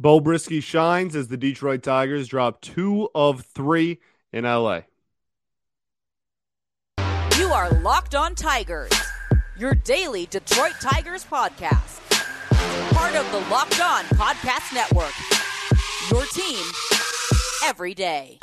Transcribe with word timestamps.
Beau 0.00 0.20
Brieske 0.20 0.62
shines 0.62 1.16
as 1.16 1.26
the 1.26 1.36
Detroit 1.36 1.82
Tigers 1.82 2.28
drop 2.28 2.60
two 2.60 3.08
of 3.16 3.44
three 3.44 3.98
in 4.32 4.44
LA. 4.44 4.82
You 7.36 7.48
are 7.48 7.70
Locked 7.80 8.14
On 8.14 8.36
Tigers, 8.36 8.92
your 9.56 9.74
daily 9.74 10.26
Detroit 10.26 10.74
Tigers 10.80 11.24
podcast. 11.24 11.98
Part 12.94 13.16
of 13.16 13.30
the 13.32 13.40
Locked 13.50 13.80
On 13.80 14.04
Podcast 14.14 14.72
Network. 14.72 15.14
Your 16.12 16.24
team 16.26 16.64
every 17.64 17.94
day. 17.94 18.38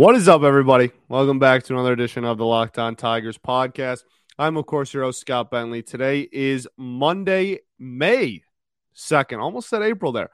What 0.00 0.16
is 0.16 0.28
up, 0.28 0.44
everybody? 0.44 0.92
Welcome 1.10 1.38
back 1.38 1.62
to 1.64 1.74
another 1.74 1.92
edition 1.92 2.24
of 2.24 2.38
the 2.38 2.46
Locked 2.46 2.78
On 2.78 2.96
Tigers 2.96 3.36
podcast. 3.36 4.04
I'm, 4.38 4.56
of 4.56 4.64
course, 4.64 4.94
your 4.94 5.02
host, 5.02 5.20
Scott 5.20 5.50
Bentley. 5.50 5.82
Today 5.82 6.26
is 6.32 6.66
Monday, 6.78 7.58
May 7.78 8.42
2nd. 8.96 9.42
Almost 9.42 9.68
said 9.68 9.82
April 9.82 10.10
there. 10.10 10.30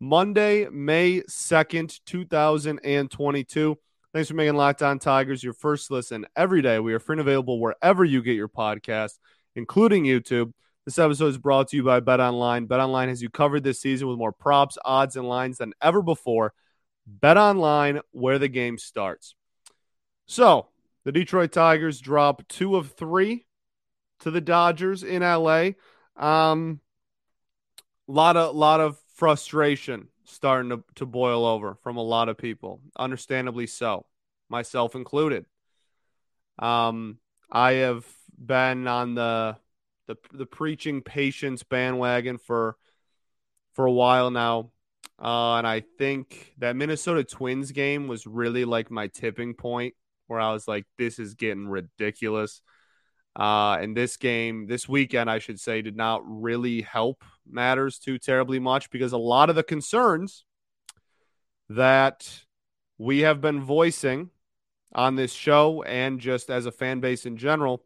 Monday, 0.00 0.70
May 0.70 1.20
2nd, 1.28 2.00
2022. 2.06 3.78
Thanks 4.14 4.28
for 4.30 4.34
making 4.34 4.54
Locked 4.54 4.80
On 4.80 4.98
Tigers 4.98 5.44
your 5.44 5.52
first 5.52 5.90
listen 5.90 6.24
every 6.34 6.62
day. 6.62 6.78
We 6.78 6.94
are 6.94 6.98
free 6.98 7.12
and 7.12 7.20
available 7.20 7.60
wherever 7.60 8.06
you 8.06 8.22
get 8.22 8.36
your 8.36 8.48
podcast, 8.48 9.18
including 9.54 10.04
YouTube. 10.04 10.54
This 10.86 10.98
episode 10.98 11.26
is 11.26 11.36
brought 11.36 11.68
to 11.68 11.76
you 11.76 11.82
by 11.82 12.00
Bet 12.00 12.20
Online. 12.20 12.64
Bet 12.64 12.80
Online 12.80 13.10
has 13.10 13.20
you 13.20 13.28
covered 13.28 13.64
this 13.64 13.82
season 13.82 14.08
with 14.08 14.16
more 14.16 14.32
props, 14.32 14.78
odds, 14.82 15.16
and 15.16 15.28
lines 15.28 15.58
than 15.58 15.74
ever 15.82 16.00
before. 16.00 16.54
Bet 17.20 17.36
online 17.36 18.00
where 18.12 18.38
the 18.38 18.48
game 18.48 18.78
starts. 18.78 19.34
So, 20.26 20.68
the 21.04 21.12
Detroit 21.12 21.52
Tigers 21.52 22.00
drop 22.00 22.46
two 22.48 22.76
of 22.76 22.92
three 22.92 23.46
to 24.20 24.30
the 24.30 24.40
Dodgers 24.40 25.02
in 25.02 25.22
LA. 25.22 25.70
Um, 26.16 26.80
lot 28.06 28.36
of 28.36 28.54
lot 28.54 28.80
of 28.80 28.98
frustration 29.14 30.08
starting 30.24 30.70
to, 30.70 30.84
to 30.96 31.06
boil 31.06 31.44
over 31.44 31.74
from 31.74 31.96
a 31.96 32.02
lot 32.02 32.28
of 32.28 32.38
people, 32.38 32.80
understandably 32.96 33.66
so, 33.66 34.06
myself 34.48 34.94
included. 34.94 35.46
Um, 36.58 37.18
I 37.50 37.72
have 37.72 38.06
been 38.38 38.86
on 38.86 39.14
the 39.14 39.56
the 40.06 40.16
the 40.32 40.46
preaching 40.46 41.02
patience 41.02 41.62
bandwagon 41.62 42.38
for 42.38 42.76
for 43.72 43.86
a 43.86 43.92
while 43.92 44.30
now. 44.30 44.70
Uh, 45.20 45.56
and 45.56 45.66
I 45.66 45.82
think 45.98 46.54
that 46.58 46.76
Minnesota 46.76 47.24
Twins 47.24 47.72
game 47.72 48.08
was 48.08 48.26
really 48.26 48.64
like 48.64 48.90
my 48.90 49.08
tipping 49.08 49.54
point 49.54 49.94
where 50.28 50.40
I 50.40 50.52
was 50.52 50.66
like, 50.66 50.86
this 50.96 51.18
is 51.18 51.34
getting 51.34 51.68
ridiculous. 51.68 52.62
Uh, 53.36 53.78
and 53.80 53.96
this 53.96 54.16
game, 54.16 54.66
this 54.66 54.88
weekend, 54.88 55.30
I 55.30 55.38
should 55.38 55.60
say, 55.60 55.82
did 55.82 55.96
not 55.96 56.22
really 56.24 56.82
help 56.82 57.22
matters 57.48 57.98
too 57.98 58.18
terribly 58.18 58.58
much 58.58 58.90
because 58.90 59.12
a 59.12 59.18
lot 59.18 59.50
of 59.50 59.56
the 59.56 59.62
concerns 59.62 60.44
that 61.68 62.44
we 62.98 63.20
have 63.20 63.40
been 63.40 63.60
voicing 63.60 64.30
on 64.92 65.16
this 65.16 65.32
show 65.32 65.82
and 65.82 66.20
just 66.20 66.50
as 66.50 66.66
a 66.66 66.72
fan 66.72 67.00
base 67.00 67.26
in 67.26 67.36
general 67.36 67.84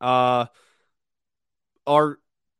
uh, 0.00 0.46
are 1.86 2.18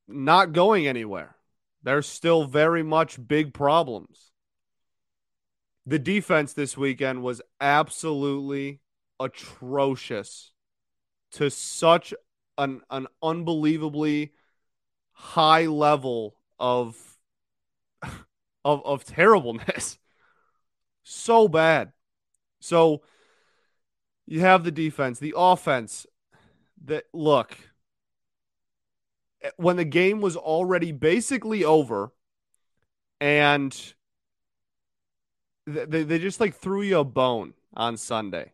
not 0.09 0.53
going 0.53 0.87
anywhere. 0.87 1.37
There's 1.83 2.07
still 2.07 2.45
very 2.45 2.83
much 2.83 3.27
big 3.27 3.53
problems. 3.53 4.31
The 5.85 5.99
defense 5.99 6.53
this 6.53 6.77
weekend 6.77 7.23
was 7.23 7.43
absolutely 7.61 8.81
atrocious 9.19 10.53
to 11.33 11.51
such 11.51 12.15
an, 12.57 12.83
an 12.91 13.09
unbelievably 13.23 14.33
high 15.13 15.67
level 15.67 16.37
of 16.59 16.97
of 18.65 18.85
of 18.85 19.05
terribleness. 19.05 19.99
So 21.05 21.49
bad. 21.49 21.93
So 22.61 23.03
you 24.25 24.39
have 24.39 24.63
the 24.63 24.71
defense, 24.71 25.19
the 25.19 25.35
offense 25.37 26.07
that 26.85 27.05
look, 27.13 27.59
when 29.57 29.77
the 29.77 29.85
game 29.85 30.21
was 30.21 30.37
already 30.37 30.93
basically 30.93 31.65
over 31.65 32.13
and 33.21 33.95
they, 35.67 36.03
they 36.03 36.19
just 36.19 36.41
like 36.41 36.55
threw 36.55 36.83
you 36.83 36.99
a 36.99 37.05
bone 37.05 37.55
on 37.75 37.97
Sunday. 37.97 38.53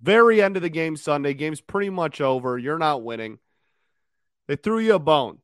Very 0.00 0.40
end 0.42 0.56
of 0.56 0.62
the 0.62 0.68
game 0.68 0.96
Sunday. 0.96 1.34
Game's 1.34 1.60
pretty 1.60 1.90
much 1.90 2.20
over. 2.20 2.58
You're 2.58 2.78
not 2.78 3.02
winning. 3.02 3.38
They 4.46 4.56
threw 4.56 4.78
you 4.78 4.94
a 4.94 4.98
bone. 4.98 5.38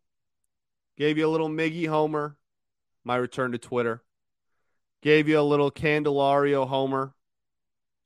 Gave 0.97 1.19
you 1.19 1.26
a 1.26 1.31
little 1.31 1.48
Miggy 1.48 1.88
Homer. 1.88 2.37
My 3.04 3.16
return 3.16 3.53
to 3.53 3.59
Twitter. 3.59 4.03
Gave 5.03 5.28
you 5.28 5.38
a 5.38 5.43
little 5.43 5.70
Candelario 5.70 6.66
Homer. 6.69 7.14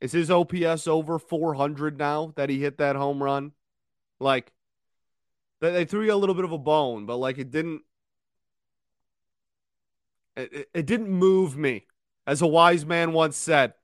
Is 0.00 0.12
his 0.12 0.31
OPS 0.31 0.87
over 0.87 1.19
400 1.19 1.98
now 1.98 2.32
that 2.37 2.50
he 2.50 2.60
hit 2.60 2.78
that 2.78 2.97
home 2.97 3.22
run? 3.22 3.53
Like, 4.20 4.53
they, 5.60 5.72
they 5.72 5.84
threw 5.84 6.04
you 6.04 6.12
a 6.12 6.16
little 6.16 6.34
bit 6.34 6.44
of 6.44 6.52
a 6.52 6.58
bone, 6.58 7.06
but 7.06 7.16
like 7.16 7.38
it 7.38 7.50
didn't. 7.50 7.82
It, 10.36 10.69
it 10.72 10.86
didn't 10.86 11.10
move 11.10 11.56
me, 11.56 11.86
as 12.26 12.42
a 12.42 12.46
wise 12.46 12.86
man 12.86 13.12
once 13.12 13.36
said. 13.36 13.74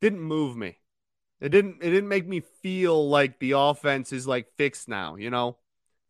Didn't 0.00 0.20
move 0.20 0.56
me. 0.56 0.78
It 1.40 1.50
didn't. 1.50 1.76
It 1.82 1.90
didn't 1.90 2.08
make 2.08 2.26
me 2.26 2.40
feel 2.40 3.08
like 3.08 3.38
the 3.38 3.52
offense 3.52 4.12
is 4.12 4.26
like 4.26 4.46
fixed 4.56 4.88
now. 4.88 5.16
You 5.16 5.30
know, 5.30 5.58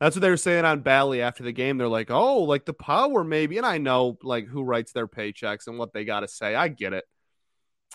that's 0.00 0.15
what 0.15 0.20
they 0.20 0.31
were 0.31 0.37
saying 0.37 0.65
on 0.65 0.81
Bally 0.81 1.21
after 1.22 1.42
the 1.42 1.53
game. 1.53 1.78
They're 1.78 1.88
like, 1.88 2.10
"Oh, 2.10 2.42
like 2.42 2.65
the 2.65 2.72
power 2.75 3.25
maybe." 3.25 3.56
And 3.56 3.66
I 3.66 3.78
know 3.78 4.19
like 4.22 4.47
who 4.47 4.62
writes 4.62 4.92
their 4.92 5.09
paychecks 5.09 5.66
and 5.66 5.78
what 5.78 5.92
they 5.92 6.04
got 6.04 6.21
to 6.21 6.28
say. 6.28 6.54
I 6.54 6.69
get 6.69 6.92
it. 6.92 7.04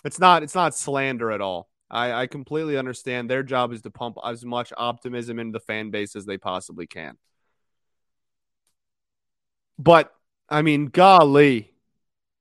It's 0.04 0.18
not. 0.18 0.42
It's 0.42 0.54
not 0.54 0.74
slander 0.74 1.30
at 1.30 1.40
all. 1.40 1.69
I, 1.90 2.12
I 2.12 2.26
completely 2.26 2.76
understand. 2.76 3.28
Their 3.28 3.42
job 3.42 3.72
is 3.72 3.82
to 3.82 3.90
pump 3.90 4.16
as 4.24 4.44
much 4.44 4.72
optimism 4.76 5.38
into 5.38 5.52
the 5.52 5.60
fan 5.60 5.90
base 5.90 6.14
as 6.14 6.24
they 6.24 6.38
possibly 6.38 6.86
can. 6.86 7.16
But 9.78 10.14
I 10.48 10.62
mean, 10.62 10.86
golly, 10.86 11.72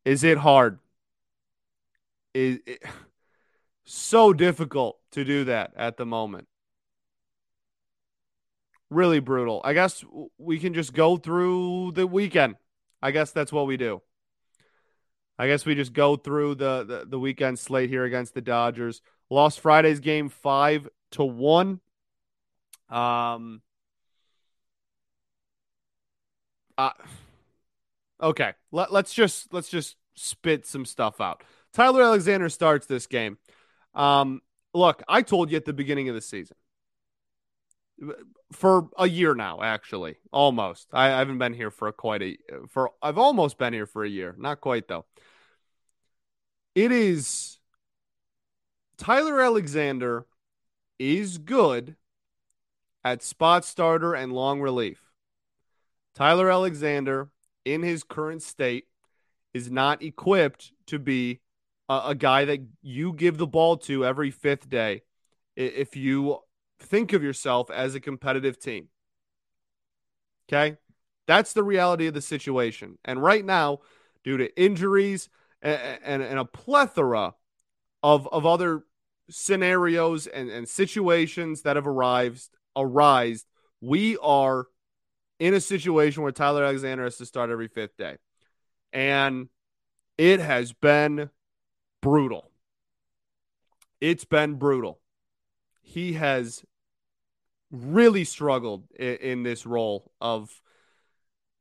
is 0.05 0.23
it 0.23 0.37
hard? 0.37 0.79
Is 2.33 2.59
it 2.65 2.83
so 3.85 4.33
difficult 4.33 4.99
to 5.11 5.23
do 5.23 5.45
that 5.45 5.71
at 5.75 5.97
the 5.97 6.05
moment? 6.05 6.47
Really 8.89 9.19
brutal. 9.19 9.61
I 9.63 9.73
guess 9.73 10.03
we 10.37 10.59
can 10.59 10.73
just 10.73 10.93
go 10.93 11.17
through 11.17 11.93
the 11.93 12.07
weekend. 12.07 12.55
I 13.01 13.11
guess 13.11 13.31
that's 13.31 13.51
what 13.51 13.67
we 13.67 13.77
do. 13.77 14.01
I 15.37 15.47
guess 15.47 15.65
we 15.65 15.73
just 15.73 15.93
go 15.93 16.17
through 16.17 16.55
the, 16.55 16.83
the, 16.83 17.05
the 17.07 17.19
weekend 17.19 17.57
slate 17.59 17.89
here 17.89 18.03
against 18.03 18.33
the 18.33 18.41
Dodgers. 18.41 19.01
Lost 19.29 19.59
Friday's 19.59 19.99
game 19.99 20.29
five 20.29 20.87
to 21.11 21.23
one. 21.23 21.79
Um. 22.89 23.61
Uh, 26.77 26.91
okay, 28.21 28.53
Let, 28.71 28.91
let's 28.93 29.13
just 29.13 29.53
let's 29.53 29.67
just 29.67 29.97
spit 30.15 30.65
some 30.65 30.85
stuff 30.85 31.19
out. 31.19 31.43
Tyler 31.73 32.03
Alexander 32.03 32.47
starts 32.49 32.85
this 32.85 33.05
game. 33.05 33.37
Um, 33.93 34.41
look, 34.73 35.03
I 35.07 35.21
told 35.21 35.51
you 35.51 35.57
at 35.57 35.65
the 35.65 35.73
beginning 35.73 36.07
of 36.09 36.15
the 36.15 36.21
season 36.21 36.55
for 38.51 38.89
a 38.97 39.07
year 39.07 39.35
now, 39.35 39.61
actually, 39.61 40.17
almost. 40.31 40.87
I, 40.93 41.07
I 41.07 41.19
haven't 41.19 41.37
been 41.37 41.53
here 41.53 41.71
for 41.71 41.91
quite 41.91 42.21
a 42.21 42.37
for. 42.69 42.91
I've 43.01 43.17
almost 43.17 43.57
been 43.57 43.73
here 43.73 43.85
for 43.85 44.03
a 44.03 44.09
year, 44.09 44.35
not 44.37 44.61
quite 44.61 44.87
though. 44.87 45.05
It 46.75 46.91
is 46.91 47.58
Tyler 48.99 49.39
Alexander 49.39 50.27
is 50.99 51.37
good 51.37 51.95
at 53.03 53.23
spot 53.23 53.63
starter 53.63 54.13
and 54.13 54.33
long 54.33 54.59
relief. 54.59 55.01
Tyler 56.13 56.51
Alexander, 56.51 57.31
in 57.63 57.81
his 57.81 58.03
current 58.03 58.43
state, 58.43 58.87
is 59.53 59.71
not 59.71 60.03
equipped 60.03 60.73
to 60.87 60.99
be 60.99 61.39
a, 61.87 62.01
a, 62.07 62.15
guy 62.15 62.43
that 62.43 62.59
you 62.81 63.13
give 63.13 63.37
the 63.37 63.47
ball 63.47 63.77
to 63.77 64.05
every 64.05 64.31
fifth 64.31 64.69
day 64.69 65.01
if 65.55 65.95
you 65.95 66.39
think 66.79 67.13
of 67.13 67.23
yourself 67.23 67.71
as 67.71 67.95
a 67.95 68.01
competitive 68.01 68.59
team. 68.59 68.89
Okay? 70.47 70.77
That's 71.25 71.53
the 71.53 71.63
reality 71.63 72.07
of 72.07 72.13
the 72.13 72.21
situation. 72.21 72.97
And 73.05 73.23
right 73.23 73.45
now, 73.45 73.79
due 74.25 74.37
to 74.37 74.61
injuries 74.61 75.29
and, 75.61 75.99
and, 76.03 76.21
and 76.21 76.37
a 76.37 76.45
plethora 76.45 77.33
of, 78.03 78.27
of 78.27 78.45
other 78.45 78.83
scenarios 79.29 80.27
and, 80.27 80.49
and 80.49 80.67
situations 80.67 81.61
that 81.63 81.75
have 81.75 81.87
arrived 81.87 82.49
arise, 82.75 83.45
we 83.81 84.17
are 84.17 84.67
in 85.39 85.53
a 85.53 85.61
situation 85.61 86.23
where 86.23 86.31
Tyler 86.31 86.63
Alexander 86.63 87.03
has 87.03 87.17
to 87.17 87.25
start 87.25 87.49
every 87.49 87.67
fifth 87.67 87.95
day. 87.97 88.17
And 88.91 89.49
it 90.17 90.39
has 90.39 90.73
been 90.73 91.29
brutal. 92.01 92.51
it's 94.01 94.25
been 94.25 94.55
brutal. 94.55 94.99
He 95.81 96.13
has 96.13 96.63
really 97.71 98.23
struggled 98.23 98.85
in, 98.97 99.15
in 99.17 99.43
this 99.43 99.65
role 99.65 100.11
of 100.19 100.49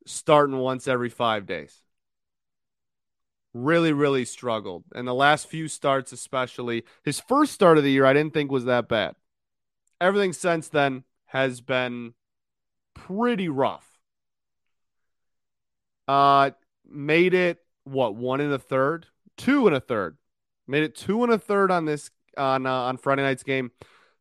starting 0.06 0.56
once 0.56 0.88
every 0.88 1.10
five 1.10 1.46
days. 1.46 1.82
Really, 3.54 3.92
really 3.92 4.24
struggled. 4.24 4.84
And 4.94 5.08
the 5.08 5.14
last 5.14 5.48
few 5.48 5.68
starts, 5.68 6.12
especially 6.12 6.84
his 7.04 7.20
first 7.20 7.52
start 7.52 7.78
of 7.78 7.84
the 7.84 7.90
year, 7.90 8.04
I 8.04 8.12
didn't 8.12 8.34
think 8.34 8.50
was 8.50 8.66
that 8.66 8.88
bad. 8.88 9.14
Everything 10.00 10.32
since 10.32 10.68
then 10.68 11.04
has 11.26 11.60
been 11.60 12.14
pretty 12.94 13.48
rough. 13.48 13.98
Uh, 16.06 16.50
made 16.88 17.34
it 17.34 17.58
what 17.84 18.14
one 18.14 18.40
and 18.40 18.52
a 18.52 18.58
third, 18.58 19.06
two 19.36 19.66
and 19.66 19.76
a 19.76 19.80
third, 19.80 20.16
made 20.66 20.82
it 20.82 20.94
two 20.94 21.22
and 21.22 21.32
a 21.32 21.38
third 21.38 21.70
on 21.70 21.84
this 21.84 22.10
on 22.36 22.66
uh, 22.66 22.72
on 22.72 22.96
Friday 22.96 23.22
night's 23.22 23.42
game. 23.42 23.72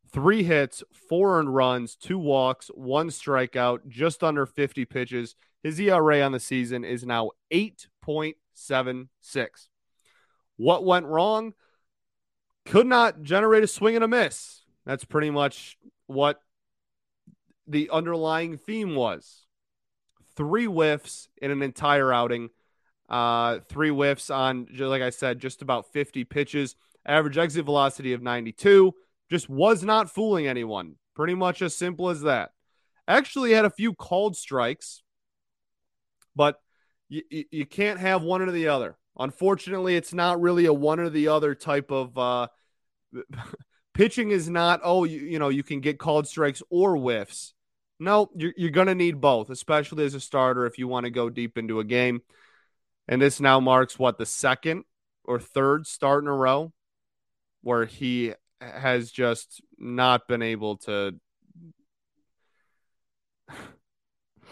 Three 0.10 0.44
hits, 0.44 0.84
four 0.92 1.38
earned 1.38 1.54
runs, 1.54 1.96
two 1.96 2.18
walks, 2.18 2.70
one 2.74 3.10
strikeout, 3.10 3.88
just 3.88 4.24
under 4.24 4.46
50 4.46 4.86
pitches. 4.86 5.36
His 5.64 5.80
ERA 5.80 6.22
on 6.22 6.32
the 6.32 6.40
season 6.40 6.86
is 6.86 7.06
now 7.06 7.32
8.76. 8.07 9.68
What 10.57 10.86
went 10.86 11.06
wrong? 11.06 11.54
Could 12.65 12.88
not 12.88 13.21
generate 13.21 13.63
a 13.63 13.68
swing 13.68 13.95
and 13.95 14.04
a 14.04 14.07
miss. 14.07 14.63
That's 14.86 15.06
pretty 15.06 15.30
much 15.30 15.77
what 16.07 16.42
the 17.68 17.89
underlying 17.92 18.57
theme 18.57 18.95
was. 18.95 19.45
Three 20.36 20.65
whiffs 20.65 21.30
in 21.42 21.51
an 21.51 21.62
entire 21.62 22.13
outing. 22.13 22.50
Uh, 23.09 23.59
three 23.69 23.89
whiffs 23.89 24.30
on, 24.30 24.68
like 24.77 25.01
I 25.01 25.09
said, 25.09 25.39
just 25.39 25.62
about 25.62 25.92
50 25.92 26.24
pitches. 26.25 26.75
Average 27.06 27.38
exit 27.38 27.65
velocity 27.65 28.13
of 28.13 28.21
92. 28.21 28.94
Just 29.30 29.50
was 29.50 29.83
not 29.83 30.09
fooling 30.09 30.48
anyone. 30.48 30.95
Pretty 31.15 31.36
much 31.36 31.62
as 31.62 31.75
simple 31.75 32.09
as 32.09 32.21
that. 32.21 32.51
Actually, 33.07 33.54
had 33.54 33.65
a 33.65 33.69
few 33.69 33.94
called 33.94 34.36
strikes, 34.36 35.01
but 36.36 36.59
you, 37.09 37.24
you 37.30 37.65
can't 37.65 38.00
have 38.00 38.21
one 38.21 38.42
or 38.42 38.51
the 38.51 38.68
other. 38.68 38.98
Unfortunately, 39.18 39.95
it's 39.95 40.13
not 40.13 40.42
really 40.42 40.65
a 40.65 40.74
one 40.74 41.00
or 41.00 41.09
the 41.09 41.30
other 41.30 41.56
type 41.56 41.92
of 41.92 42.18
uh, 42.18 42.48
pitching. 43.94 44.31
Is 44.31 44.50
not 44.50 44.81
oh 44.83 45.04
you, 45.04 45.19
you 45.19 45.39
know 45.39 45.50
you 45.50 45.63
can 45.63 45.80
get 45.80 45.98
called 45.98 46.27
strikes 46.27 46.62
or 46.69 46.95
whiffs. 46.95 47.54
No, 48.00 48.30
you're, 48.36 48.54
you're 48.56 48.69
going 48.69 48.88
to 48.88 48.95
need 48.95 49.19
both, 49.19 49.50
especially 49.50 50.06
as 50.06 50.13
a 50.13 50.19
starter 50.19 50.68
if 50.68 50.77
you 50.77 50.88
want 50.88 51.06
to 51.06 51.09
go 51.09 51.31
deep 51.31 51.57
into 51.57 51.80
a 51.80 51.83
game. 51.83 52.21
And 53.07 53.19
this 53.19 53.39
now 53.39 53.59
marks 53.59 53.98
what 53.98 54.19
the 54.19 54.25
second 54.25 54.83
or 55.24 55.39
third 55.39 55.88
start 55.88 56.24
in 56.24 56.27
a 56.27 56.33
row 56.33 56.74
where 57.62 57.86
he 57.86 58.33
has 58.62 59.12
just 59.12 59.62
not 59.80 60.27
been 60.27 60.42
able 60.44 60.77
to. 60.77 61.15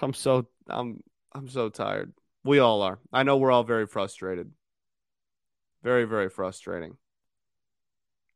I'm 0.02 0.14
so 0.14 0.48
I'm 0.68 1.02
I'm 1.34 1.48
so 1.50 1.70
tired. 1.70 2.14
We 2.46 2.60
all 2.60 2.82
are. 2.84 3.00
I 3.12 3.24
know 3.24 3.36
we're 3.36 3.52
all 3.52 3.64
very 3.64 3.88
frustrated. 3.88 4.52
Very 5.84 6.06
very 6.06 6.30
frustrating. 6.30 6.96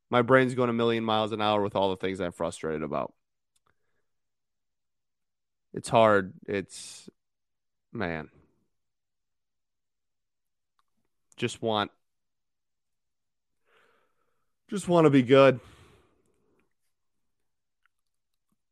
My 0.10 0.22
brain's 0.22 0.56
going 0.56 0.70
a 0.70 0.74
million 0.74 1.04
miles 1.06 1.32
an 1.32 1.42
hour 1.42 1.62
with 1.62 1.76
all 1.76 1.92
the 1.92 1.96
things 1.96 2.20
I'm 2.20 2.32
frustrated 2.34 2.84
about 2.84 3.14
it's 5.74 5.90
hard. 5.90 6.34
It's 6.48 7.10
man. 7.94 8.30
Just 11.38 11.62
want 11.62 11.92
just 14.70 14.88
want 14.88 15.06
to 15.06 15.10
be 15.10 15.22
good. 15.22 15.60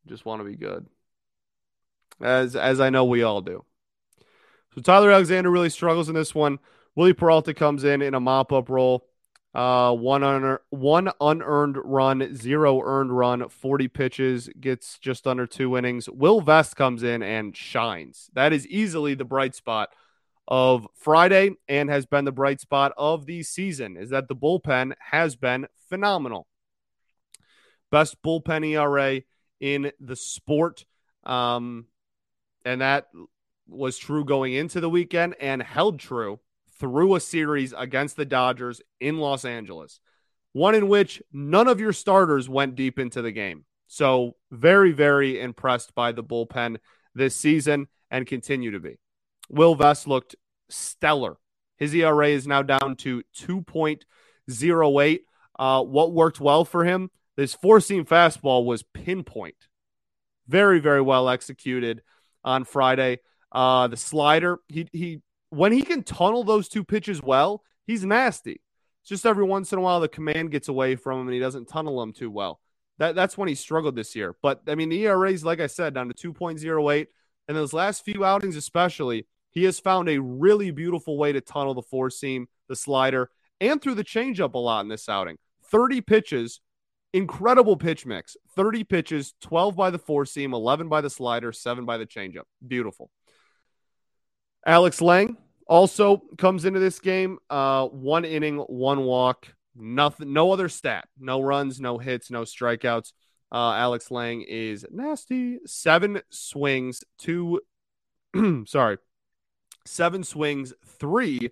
Just 0.06 0.24
want 0.24 0.40
to 0.40 0.44
be 0.44 0.56
good. 0.56 0.86
As 2.20 2.56
as 2.56 2.80
I 2.80 2.90
know 2.90 3.04
we 3.04 3.22
all 3.22 3.40
do. 3.40 3.64
So 4.78 4.82
Tyler 4.82 5.10
Alexander 5.10 5.50
really 5.50 5.70
struggles 5.70 6.08
in 6.08 6.14
this 6.14 6.36
one. 6.36 6.60
Wily 6.94 7.12
Peralta 7.12 7.52
comes 7.52 7.82
in 7.82 8.00
in 8.00 8.14
a 8.14 8.20
mop 8.20 8.52
up 8.52 8.68
role. 8.68 9.08
Uh, 9.52 9.92
one 9.92 10.22
unearned, 10.22 10.60
one 10.70 11.10
unearned 11.20 11.78
run, 11.82 12.36
zero 12.36 12.80
earned 12.84 13.10
run, 13.10 13.48
40 13.48 13.88
pitches, 13.88 14.48
gets 14.60 15.00
just 15.00 15.26
under 15.26 15.48
two 15.48 15.76
innings. 15.76 16.08
Will 16.08 16.40
Vest 16.40 16.76
comes 16.76 17.02
in 17.02 17.24
and 17.24 17.56
shines. 17.56 18.30
That 18.34 18.52
is 18.52 18.68
easily 18.68 19.14
the 19.14 19.24
bright 19.24 19.56
spot 19.56 19.88
of 20.46 20.86
Friday 20.94 21.50
and 21.66 21.90
has 21.90 22.06
been 22.06 22.24
the 22.24 22.30
bright 22.30 22.60
spot 22.60 22.92
of 22.96 23.26
the 23.26 23.42
season. 23.42 23.96
Is 23.96 24.10
that 24.10 24.28
the 24.28 24.36
bullpen 24.36 24.92
has 25.10 25.34
been 25.34 25.66
phenomenal. 25.88 26.46
Best 27.90 28.22
bullpen 28.22 28.64
ERA 28.64 29.22
in 29.58 29.90
the 29.98 30.14
sport. 30.14 30.84
Um, 31.24 31.86
and 32.64 32.80
that 32.80 33.08
was 33.68 33.98
true 33.98 34.24
going 34.24 34.54
into 34.54 34.80
the 34.80 34.90
weekend 34.90 35.36
and 35.40 35.62
held 35.62 36.00
true 36.00 36.40
through 36.78 37.14
a 37.14 37.20
series 37.20 37.74
against 37.76 38.16
the 38.16 38.24
Dodgers 38.24 38.80
in 39.00 39.18
Los 39.18 39.44
Angeles, 39.44 40.00
one 40.52 40.74
in 40.74 40.88
which 40.88 41.22
none 41.32 41.68
of 41.68 41.80
your 41.80 41.92
starters 41.92 42.48
went 42.48 42.74
deep 42.74 42.98
into 42.98 43.20
the 43.22 43.32
game. 43.32 43.64
So, 43.86 44.36
very, 44.50 44.92
very 44.92 45.40
impressed 45.40 45.94
by 45.94 46.12
the 46.12 46.22
bullpen 46.22 46.76
this 47.14 47.34
season 47.34 47.88
and 48.10 48.26
continue 48.26 48.70
to 48.72 48.80
be. 48.80 48.98
Will 49.48 49.74
Vest 49.74 50.06
looked 50.06 50.36
stellar. 50.68 51.38
His 51.78 51.94
ERA 51.94 52.28
is 52.28 52.46
now 52.46 52.62
down 52.62 52.96
to 52.96 53.22
2.08. 53.38 55.20
Uh, 55.58 55.82
what 55.82 56.12
worked 56.12 56.40
well 56.40 56.64
for 56.64 56.84
him? 56.84 57.10
This 57.36 57.54
four 57.54 57.80
seam 57.80 58.04
fastball 58.04 58.64
was 58.64 58.82
pinpoint. 58.82 59.68
Very, 60.48 60.80
very 60.80 61.00
well 61.00 61.28
executed 61.28 62.02
on 62.44 62.64
Friday. 62.64 63.20
Uh, 63.50 63.88
the 63.88 63.96
slider, 63.96 64.58
he, 64.68 64.88
he 64.92 65.22
when 65.50 65.72
he 65.72 65.82
can 65.82 66.02
tunnel 66.02 66.44
those 66.44 66.68
two 66.68 66.84
pitches 66.84 67.22
well, 67.22 67.62
he's 67.86 68.04
nasty. 68.04 68.60
It's 69.00 69.08
just 69.08 69.26
every 69.26 69.44
once 69.44 69.72
in 69.72 69.78
a 69.78 69.82
while 69.82 70.00
the 70.00 70.08
command 70.08 70.50
gets 70.50 70.68
away 70.68 70.96
from 70.96 71.20
him 71.20 71.28
and 71.28 71.34
he 71.34 71.40
doesn't 71.40 71.68
tunnel 71.68 72.00
them 72.00 72.12
too 72.12 72.30
well. 72.30 72.60
That 72.98 73.14
that's 73.14 73.38
when 73.38 73.48
he 73.48 73.54
struggled 73.54 73.96
this 73.96 74.14
year. 74.14 74.34
But 74.42 74.62
I 74.66 74.74
mean, 74.74 74.88
the 74.88 75.06
ERA 75.06 75.30
is 75.30 75.44
like 75.44 75.60
I 75.60 75.66
said 75.66 75.94
down 75.94 76.12
to 76.12 76.32
2.08, 76.32 77.06
and 77.46 77.56
those 77.56 77.72
last 77.72 78.04
few 78.04 78.24
outings 78.24 78.56
especially, 78.56 79.26
he 79.50 79.64
has 79.64 79.80
found 79.80 80.08
a 80.08 80.20
really 80.20 80.70
beautiful 80.70 81.16
way 81.16 81.32
to 81.32 81.40
tunnel 81.40 81.74
the 81.74 81.82
four 81.82 82.10
seam, 82.10 82.48
the 82.68 82.76
slider, 82.76 83.30
and 83.60 83.80
through 83.80 83.94
the 83.94 84.04
changeup 84.04 84.54
a 84.54 84.58
lot 84.58 84.82
in 84.82 84.88
this 84.88 85.08
outing. 85.08 85.38
30 85.70 86.00
pitches, 86.02 86.60
incredible 87.12 87.76
pitch 87.76 88.04
mix. 88.04 88.36
30 88.56 88.84
pitches, 88.84 89.34
12 89.40 89.76
by 89.76 89.90
the 89.90 89.98
four 89.98 90.26
seam, 90.26 90.52
11 90.52 90.88
by 90.88 91.00
the 91.00 91.10
slider, 91.10 91.52
7 91.52 91.84
by 91.84 91.96
the 91.96 92.06
changeup. 92.06 92.44
Beautiful. 92.66 93.10
Alex 94.68 95.00
Lange 95.00 95.34
also 95.66 96.18
comes 96.36 96.66
into 96.66 96.78
this 96.78 97.00
game. 97.00 97.38
Uh, 97.48 97.86
one 97.86 98.26
inning, 98.26 98.58
one 98.58 99.00
walk, 99.00 99.48
nothing, 99.74 100.34
no 100.34 100.52
other 100.52 100.68
stat, 100.68 101.08
no 101.18 101.40
runs, 101.40 101.80
no 101.80 101.96
hits, 101.96 102.30
no 102.30 102.42
strikeouts. 102.42 103.12
Uh, 103.50 103.72
Alex 103.72 104.10
Lange 104.10 104.44
is 104.46 104.84
nasty. 104.90 105.58
Seven 105.64 106.20
swings, 106.28 107.02
two, 107.18 107.62
sorry, 108.66 108.98
seven 109.86 110.22
swings, 110.22 110.74
three 110.84 111.50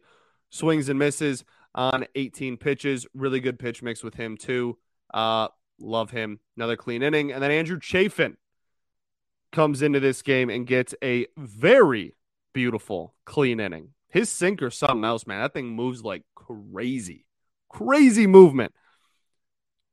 swings 0.50 0.90
and 0.90 0.98
misses 0.98 1.42
on 1.74 2.06
18 2.14 2.58
pitches. 2.58 3.06
Really 3.14 3.40
good 3.40 3.58
pitch 3.58 3.82
mix 3.82 4.04
with 4.04 4.14
him, 4.14 4.36
too. 4.36 4.76
Uh, 5.14 5.48
love 5.80 6.10
him. 6.10 6.40
Another 6.54 6.76
clean 6.76 7.02
inning. 7.02 7.32
And 7.32 7.42
then 7.42 7.50
Andrew 7.50 7.80
Chafin 7.80 8.36
comes 9.52 9.80
into 9.80 10.00
this 10.00 10.20
game 10.20 10.50
and 10.50 10.66
gets 10.66 10.94
a 11.02 11.28
very 11.38 12.15
beautiful, 12.56 13.14
clean 13.26 13.60
inning. 13.60 13.90
His 14.08 14.30
sinker, 14.30 14.70
something 14.70 15.04
else, 15.04 15.26
man. 15.26 15.42
That 15.42 15.52
thing 15.52 15.68
moves 15.68 16.02
like 16.02 16.22
crazy, 16.34 17.26
crazy 17.68 18.26
movement 18.26 18.72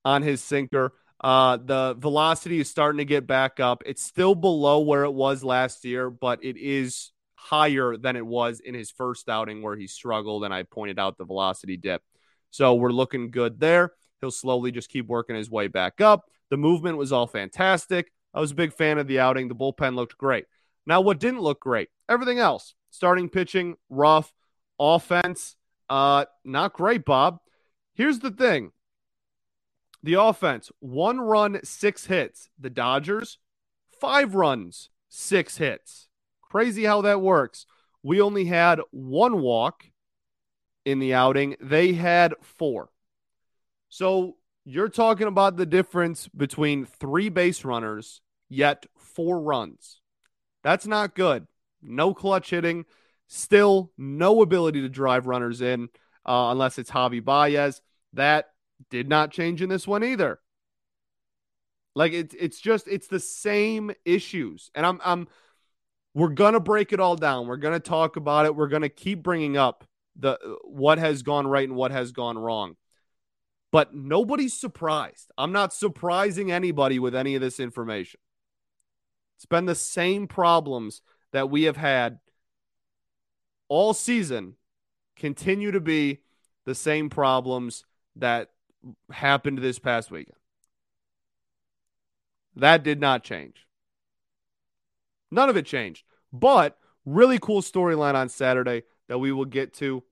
on 0.05 0.22
his 0.22 0.41
sinker. 0.41 0.93
Uh, 1.20 1.58
the 1.58 1.93
velocity 2.00 2.62
is 2.62 2.70
starting 2.70 3.00
to 3.00 3.05
get 3.05 3.27
back 3.27 3.60
up. 3.60 3.84
It's 3.86 4.01
still 4.01 4.34
below 4.34 4.79
where 4.79 5.03
it 5.03 5.12
was 5.12 5.43
last 5.43 5.84
year, 5.84 6.10
but 6.10 6.39
it 6.41 6.55
is 6.55 7.12
higher 7.36 7.98
than 7.98 8.15
it 8.15 8.25
was 8.25 8.62
in 8.62 8.75
his 8.75 8.89
first 8.91 9.27
outing 9.27 9.62
where 9.62 9.75
he 9.75 9.86
struggled. 9.86 10.46
And 10.46 10.53
I 10.53 10.63
pointed 10.63 10.98
out 10.98 11.17
the 11.17 11.25
velocity 11.25 11.75
dip. 11.75 12.01
So 12.50 12.75
we're 12.75 12.91
looking 12.91 13.29
good 13.29 13.60
there. 13.60 13.91
He'll 14.22 14.32
slowly 14.32 14.72
just 14.72 14.88
keep 14.88 15.08
working 15.08 15.36
his 15.36 15.50
way 15.50 15.67
back 15.67 16.00
up. 16.00 16.32
The 16.50 16.55
movement 16.55 16.96
was 16.98 17.12
all 17.12 17.27
fantastic. 17.27 18.10
I 18.34 18.39
was 18.39 18.51
a 18.51 18.55
big 18.55 18.72
fan 18.72 19.00
of 19.00 19.08
the 19.08 19.20
outing. 19.20 19.50
The 19.50 19.55
bullpen 19.55 19.96
looked 19.96 20.17
great. 20.17 20.46
Now, 20.86 21.02
what 21.02 21.20
didn't 21.20 21.42
look 21.42 21.60
great? 21.60 21.90
Everything 22.10 22.40
else. 22.40 22.75
Starting 22.90 23.30
pitching, 23.30 23.75
rough. 23.90 24.34
Offense, 24.80 25.56
uh, 25.90 26.25
not 26.44 26.74
great, 26.74 27.06
Bob. 27.06 27.38
Here's 27.94 28.20
the 28.20 28.32
thing. 28.32 28.72
The 30.02 30.16
offense, 30.16 30.72
one 30.80 31.22
run, 31.22 31.60
six 31.63 32.08
hits. 32.08 32.50
The 32.60 32.72
Dodgers, 32.72 33.38
five 34.02 34.36
runs, 34.36 34.90
six 35.10 35.58
hits. 35.58 36.08
Crazy 36.42 36.86
how 36.86 37.02
that 37.04 37.22
works. 37.22 37.66
We 38.02 38.20
only 38.20 38.46
had 38.46 38.82
one 38.90 39.42
walk 39.42 39.86
in 40.86 41.00
the 41.00 41.13
outing. 41.13 41.56
They 41.62 41.94
had 41.94 42.34
four. 42.42 42.90
So 43.90 44.38
You're 44.66 44.90
talking 44.90 45.28
about 45.28 45.58
the 45.58 45.66
difference 45.66 46.30
between 46.30 46.86
three 46.86 47.28
base 47.28 47.66
runners, 47.66 48.22
yet 48.48 48.86
four 48.98 49.42
runs. 49.42 50.00
That's 50.63 50.88
not 50.88 51.15
good. 51.15 51.48
No 51.82 52.13
clutch 52.13 52.50
hitting. 52.50 52.86
Still, 53.27 53.91
no 53.98 54.41
ability 54.41 54.82
to 54.82 54.89
drive 54.89 55.27
runners 55.27 55.62
in 55.62 55.89
uh, 56.25 56.50
unless 56.51 56.77
it's 56.77 56.91
Javi 56.91 57.24
Baez. 57.24 57.82
That 58.13 58.50
did 58.89 59.10
not 59.10 59.32
change 59.32 59.62
in 59.62 59.70
this 59.70 59.88
one 59.88 60.03
either. 60.03 60.39
Like 61.96 62.13
it's 62.13 62.36
it's 62.39 62.60
just 62.60 62.88
it's 62.88 63.08
the 63.08 63.20
same 63.20 63.91
issues, 64.05 64.72
and 64.74 64.86
I'm 64.86 65.00
I'm 65.03 65.27
we're 66.13 66.29
gonna 66.29 66.60
break 66.60 66.91
it 66.91 67.00
all 67.00 67.15
down. 67.15 67.48
We're 67.48 67.58
gonna 67.58 67.79
talk 67.79 68.15
about 68.15 68.46
it. 68.46 68.55
We're 68.55 68.67
gonna 68.67 68.89
keep 68.89 69.22
bringing 69.22 69.58
up 69.58 69.86
the 70.15 70.38
what 70.63 70.98
has 70.98 71.22
gone 71.22 71.48
right 71.48 71.67
and 71.67 71.77
what 71.77 71.91
has 71.91 72.12
gone 72.12 72.38
wrong. 72.38 72.75
But 73.72 73.93
nobody's 73.93 74.60
surprised. 74.60 75.32
I'm 75.38 75.51
not 75.51 75.74
surprising 75.74 76.51
anybody 76.51 77.00
with 77.00 77.15
any 77.15 77.36
of 77.36 77.41
this 77.41 77.60
information. 77.60 78.20
It's 79.38 79.46
been 79.46 79.66
the 79.66 79.75
same 79.75 80.28
problems 80.28 81.02
that 81.32 81.50
we 81.50 81.63
have 81.63 81.78
had 81.78 82.20
all 83.68 83.94
season 83.94 84.56
continue 85.16 85.72
to 85.72 85.80
be 85.80 86.20
the 86.66 86.75
same 86.75 87.10
problems 87.10 87.86
that 88.16 88.52
happened 89.12 89.58
this 89.60 89.80
past 89.80 90.12
weekend. 90.12 90.38
That 92.56 92.84
did 92.84 93.00
not 93.00 93.24
change. 93.24 93.68
None 95.32 95.50
of 95.50 95.58
it 95.58 95.66
changed. 95.66 96.04
But 96.32 96.78
really 97.06 97.40
cool 97.40 97.62
storyline 97.62 98.16
on 98.16 98.30
Saturday 98.30 98.84
that 99.08 99.18
we 99.18 99.32
will 99.32 99.46
get 99.46 99.74
to 99.75 100.04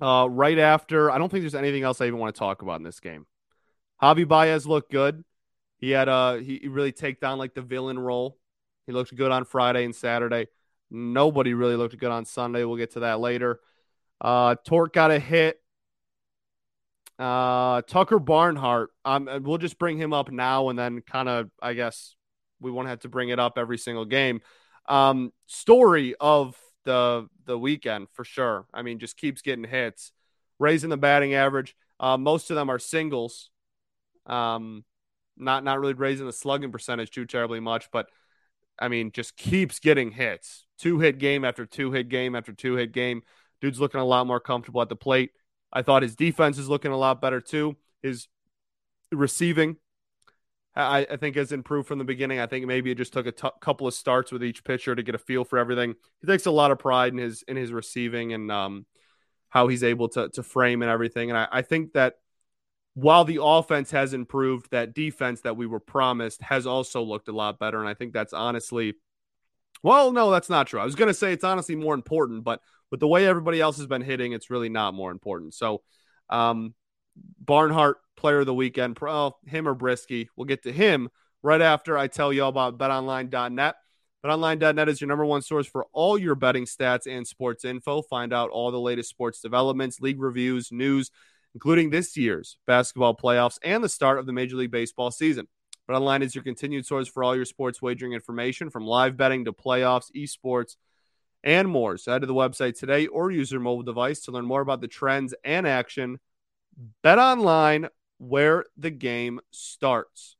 uh, 0.00 0.28
right 0.30 0.58
after. 0.58 1.10
I 1.10 1.18
don't 1.18 1.28
think 1.28 1.42
there's 1.42 1.54
anything 1.54 1.82
else 1.82 2.00
I 2.00 2.06
even 2.06 2.18
want 2.18 2.34
to 2.34 2.38
talk 2.38 2.62
about 2.62 2.78
in 2.78 2.84
this 2.84 3.00
game. 3.00 3.26
Javi 4.00 4.26
Baez 4.26 4.66
looked 4.66 4.92
good. 4.92 5.24
He 5.78 5.90
had 5.90 6.08
uh 6.08 6.34
he 6.36 6.68
really 6.68 6.92
take 6.92 7.20
down 7.20 7.38
like 7.38 7.54
the 7.54 7.62
villain 7.62 7.98
role. 7.98 8.36
He 8.86 8.92
looked 8.92 9.14
good 9.14 9.30
on 9.30 9.44
Friday 9.44 9.84
and 9.84 9.94
Saturday. 9.94 10.48
Nobody 10.90 11.54
really 11.54 11.76
looked 11.76 11.98
good 11.98 12.10
on 12.10 12.24
Sunday. 12.24 12.64
We'll 12.64 12.76
get 12.76 12.92
to 12.92 13.00
that 13.00 13.20
later. 13.20 13.60
Uh 14.20 14.56
Tork 14.64 14.92
got 14.92 15.10
a 15.10 15.18
hit. 15.18 15.60
Uh, 17.18 17.82
Tucker 17.82 18.18
Barnhart. 18.18 18.90
Um, 19.04 19.28
we'll 19.42 19.58
just 19.58 19.78
bring 19.78 19.98
him 19.98 20.12
up 20.12 20.30
now 20.30 20.68
and 20.68 20.78
then 20.78 21.00
kind 21.00 21.28
of, 21.28 21.50
I 21.60 21.74
guess, 21.74 22.14
we 22.60 22.70
won't 22.70 22.88
have 22.88 23.00
to 23.00 23.08
bring 23.08 23.30
it 23.30 23.40
up 23.40 23.58
every 23.58 23.78
single 23.78 24.04
game. 24.04 24.40
Um, 24.88 25.32
story 25.46 26.14
of 26.20 26.56
the 26.84 27.28
the 27.44 27.58
weekend 27.58 28.08
for 28.12 28.24
sure. 28.24 28.66
I 28.72 28.82
mean, 28.82 28.98
just 28.98 29.16
keeps 29.16 29.42
getting 29.42 29.64
hits, 29.64 30.12
raising 30.58 30.90
the 30.90 30.96
batting 30.96 31.34
average. 31.34 31.76
Uh, 31.98 32.16
most 32.16 32.50
of 32.50 32.54
them 32.56 32.70
are 32.70 32.78
singles. 32.78 33.50
Um, 34.26 34.84
not 35.38 35.64
not 35.64 35.80
really 35.80 35.94
raising 35.94 36.26
the 36.26 36.32
slugging 36.32 36.72
percentage 36.72 37.10
too 37.10 37.26
terribly 37.26 37.60
much, 37.60 37.90
but 37.90 38.08
I 38.78 38.88
mean, 38.88 39.10
just 39.12 39.36
keeps 39.36 39.78
getting 39.78 40.10
hits. 40.10 40.66
Two 40.78 40.98
hit 41.00 41.18
game 41.18 41.44
after 41.44 41.66
two 41.66 41.90
hit 41.90 42.08
game 42.08 42.34
after 42.34 42.52
two 42.52 42.74
hit 42.74 42.92
game. 42.92 43.22
Dude's 43.60 43.80
looking 43.80 44.00
a 44.00 44.04
lot 44.04 44.26
more 44.26 44.40
comfortable 44.40 44.80
at 44.82 44.88
the 44.88 44.96
plate. 44.96 45.32
I 45.72 45.82
thought 45.82 46.02
his 46.02 46.14
defense 46.14 46.58
is 46.58 46.68
looking 46.68 46.92
a 46.92 46.96
lot 46.96 47.20
better 47.20 47.40
too. 47.40 47.76
His 48.02 48.28
receiving, 49.10 49.76
I, 50.74 51.06
I 51.10 51.16
think, 51.16 51.36
has 51.36 51.50
improved 51.50 51.88
from 51.88 51.98
the 51.98 52.04
beginning. 52.04 52.38
I 52.38 52.46
think 52.46 52.66
maybe 52.66 52.90
it 52.90 52.96
just 52.96 53.12
took 53.12 53.26
a 53.26 53.32
t- 53.32 53.48
couple 53.60 53.86
of 53.86 53.94
starts 53.94 54.30
with 54.30 54.44
each 54.44 54.62
pitcher 54.62 54.94
to 54.94 55.02
get 55.02 55.16
a 55.16 55.18
feel 55.18 55.44
for 55.44 55.58
everything. 55.58 55.94
He 56.20 56.26
takes 56.26 56.46
a 56.46 56.50
lot 56.50 56.70
of 56.70 56.78
pride 56.78 57.12
in 57.12 57.18
his 57.18 57.42
in 57.42 57.56
his 57.56 57.72
receiving 57.72 58.32
and 58.32 58.50
um, 58.52 58.86
how 59.48 59.66
he's 59.68 59.82
able 59.82 60.08
to 60.10 60.28
to 60.30 60.42
frame 60.42 60.82
and 60.82 60.90
everything. 60.90 61.30
And 61.30 61.38
I, 61.38 61.48
I 61.50 61.62
think 61.62 61.94
that 61.94 62.14
while 62.98 63.24
the 63.24 63.40
offense 63.40 63.92
has 63.92 64.12
improved, 64.12 64.72
that 64.72 64.92
defense 64.92 65.42
that 65.42 65.56
we 65.56 65.68
were 65.68 65.78
promised 65.78 66.42
has 66.42 66.66
also 66.66 67.00
looked 67.00 67.28
a 67.28 67.32
lot 67.32 67.56
better. 67.56 67.78
And 67.78 67.88
I 67.88 67.94
think 67.94 68.12
that's 68.12 68.32
honestly, 68.32 68.94
well, 69.84 70.10
no, 70.10 70.32
that's 70.32 70.50
not 70.50 70.66
true. 70.66 70.80
I 70.80 70.84
was 70.84 70.96
going 70.96 71.06
to 71.06 71.14
say 71.14 71.32
it's 71.32 71.44
honestly 71.44 71.76
more 71.76 71.94
important, 71.94 72.42
but 72.42 72.60
with 72.90 72.98
the 72.98 73.06
way 73.06 73.28
everybody 73.28 73.60
else 73.60 73.76
has 73.76 73.86
been 73.86 74.02
hitting, 74.02 74.32
it's 74.32 74.50
really 74.50 74.68
not 74.68 74.94
more 74.94 75.12
important. 75.12 75.54
So, 75.54 75.82
um, 76.28 76.74
Barnhart, 77.38 77.98
player 78.16 78.40
of 78.40 78.46
the 78.46 78.54
weekend, 78.54 78.96
pro, 78.96 79.36
him 79.46 79.68
or 79.68 79.76
Brieske. 79.76 80.26
We'll 80.34 80.46
get 80.46 80.64
to 80.64 80.72
him 80.72 81.08
right 81.40 81.62
after 81.62 81.96
I 81.96 82.08
tell 82.08 82.32
you 82.32 82.42
all 82.42 82.48
about 82.48 82.78
betonline.net. 82.78 83.76
BetOnline.net 84.24 84.88
is 84.88 85.00
your 85.00 85.06
number 85.06 85.24
one 85.24 85.42
source 85.42 85.68
for 85.68 85.86
all 85.92 86.18
your 86.18 86.34
betting 86.34 86.64
stats 86.64 87.06
and 87.06 87.24
sports 87.24 87.64
info. 87.64 88.02
Find 88.02 88.32
out 88.32 88.50
all 88.50 88.72
the 88.72 88.80
latest 88.80 89.08
sports 89.08 89.40
developments, 89.40 90.00
league 90.00 90.20
reviews, 90.20 90.72
news, 90.72 91.12
including 91.54 91.90
this 91.90 92.16
year's 92.16 92.58
basketball 92.66 93.16
playoffs 93.16 93.58
and 93.62 93.82
the 93.82 93.88
start 93.88 94.18
of 94.18 94.26
the 94.26 94.32
Major 94.32 94.56
League 94.56 94.70
Baseball 94.70 95.10
season. 95.10 95.48
BetOnline 95.88 96.22
is 96.22 96.34
your 96.34 96.44
continued 96.44 96.84
source 96.84 97.08
for 97.08 97.24
all 97.24 97.34
your 97.34 97.46
sports 97.46 97.80
wagering 97.80 98.12
information 98.12 98.68
from 98.68 98.84
live 98.84 99.16
betting 99.16 99.46
to 99.46 99.52
playoffs, 99.52 100.10
esports, 100.14 100.76
and 101.42 101.68
more. 101.68 101.96
So 101.96 102.12
head 102.12 102.20
to 102.20 102.26
the 102.26 102.34
website 102.34 102.78
today 102.78 103.06
or 103.06 103.30
use 103.30 103.50
your 103.50 103.60
mobile 103.60 103.82
device 103.82 104.20
to 104.22 104.30
learn 104.30 104.44
more 104.44 104.60
about 104.60 104.80
the 104.80 104.88
trends 104.88 105.34
and 105.44 105.66
action. 105.66 106.18
Bet 107.02 107.18
online 107.18 107.88
where 108.18 108.66
the 108.76 108.90
game 108.90 109.40
starts. 109.50 110.36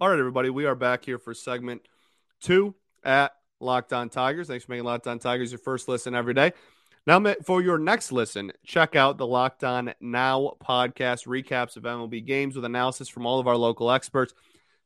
All 0.00 0.08
right, 0.08 0.18
everybody, 0.18 0.50
we 0.50 0.66
are 0.66 0.74
back 0.74 1.04
here 1.04 1.18
for 1.18 1.32
segment 1.32 1.82
two 2.40 2.74
at 3.04 3.32
Locked 3.62 3.92
On 3.92 4.08
Tigers. 4.08 4.48
Thanks 4.48 4.64
for 4.64 4.72
making 4.72 4.84
Locked 4.84 5.06
On 5.06 5.18
Tigers 5.18 5.52
your 5.52 5.58
first 5.58 5.88
listen 5.88 6.14
every 6.14 6.34
day. 6.34 6.52
Now, 7.06 7.34
for 7.44 7.62
your 7.62 7.78
next 7.78 8.12
listen, 8.12 8.52
check 8.64 8.94
out 8.94 9.18
the 9.18 9.26
Locked 9.26 9.64
On 9.64 9.92
Now 10.00 10.56
podcast 10.62 11.26
recaps 11.26 11.76
of 11.76 11.82
MLB 11.82 12.24
games 12.24 12.54
with 12.54 12.64
analysis 12.64 13.08
from 13.08 13.26
all 13.26 13.40
of 13.40 13.48
our 13.48 13.56
local 13.56 13.90
experts 13.90 14.34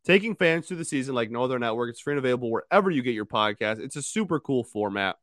taking 0.07 0.37
fans 0.37 0.67
through 0.67 0.77
the 0.77 0.85
season 0.85 1.15
like 1.15 1.31
no 1.31 1.43
other 1.43 1.59
network. 1.59 1.91
It's 1.91 2.01
free 2.01 2.15
and 2.15 2.19
available 2.19 2.51
wherever 2.51 2.91
you 2.91 3.03
get 3.03 3.15
your 3.15 3.27
podcast. 3.27 3.81
It's 3.81 3.97
a 3.97 4.03
super 4.03 4.39
cool 4.39 4.63
format. 4.63 5.17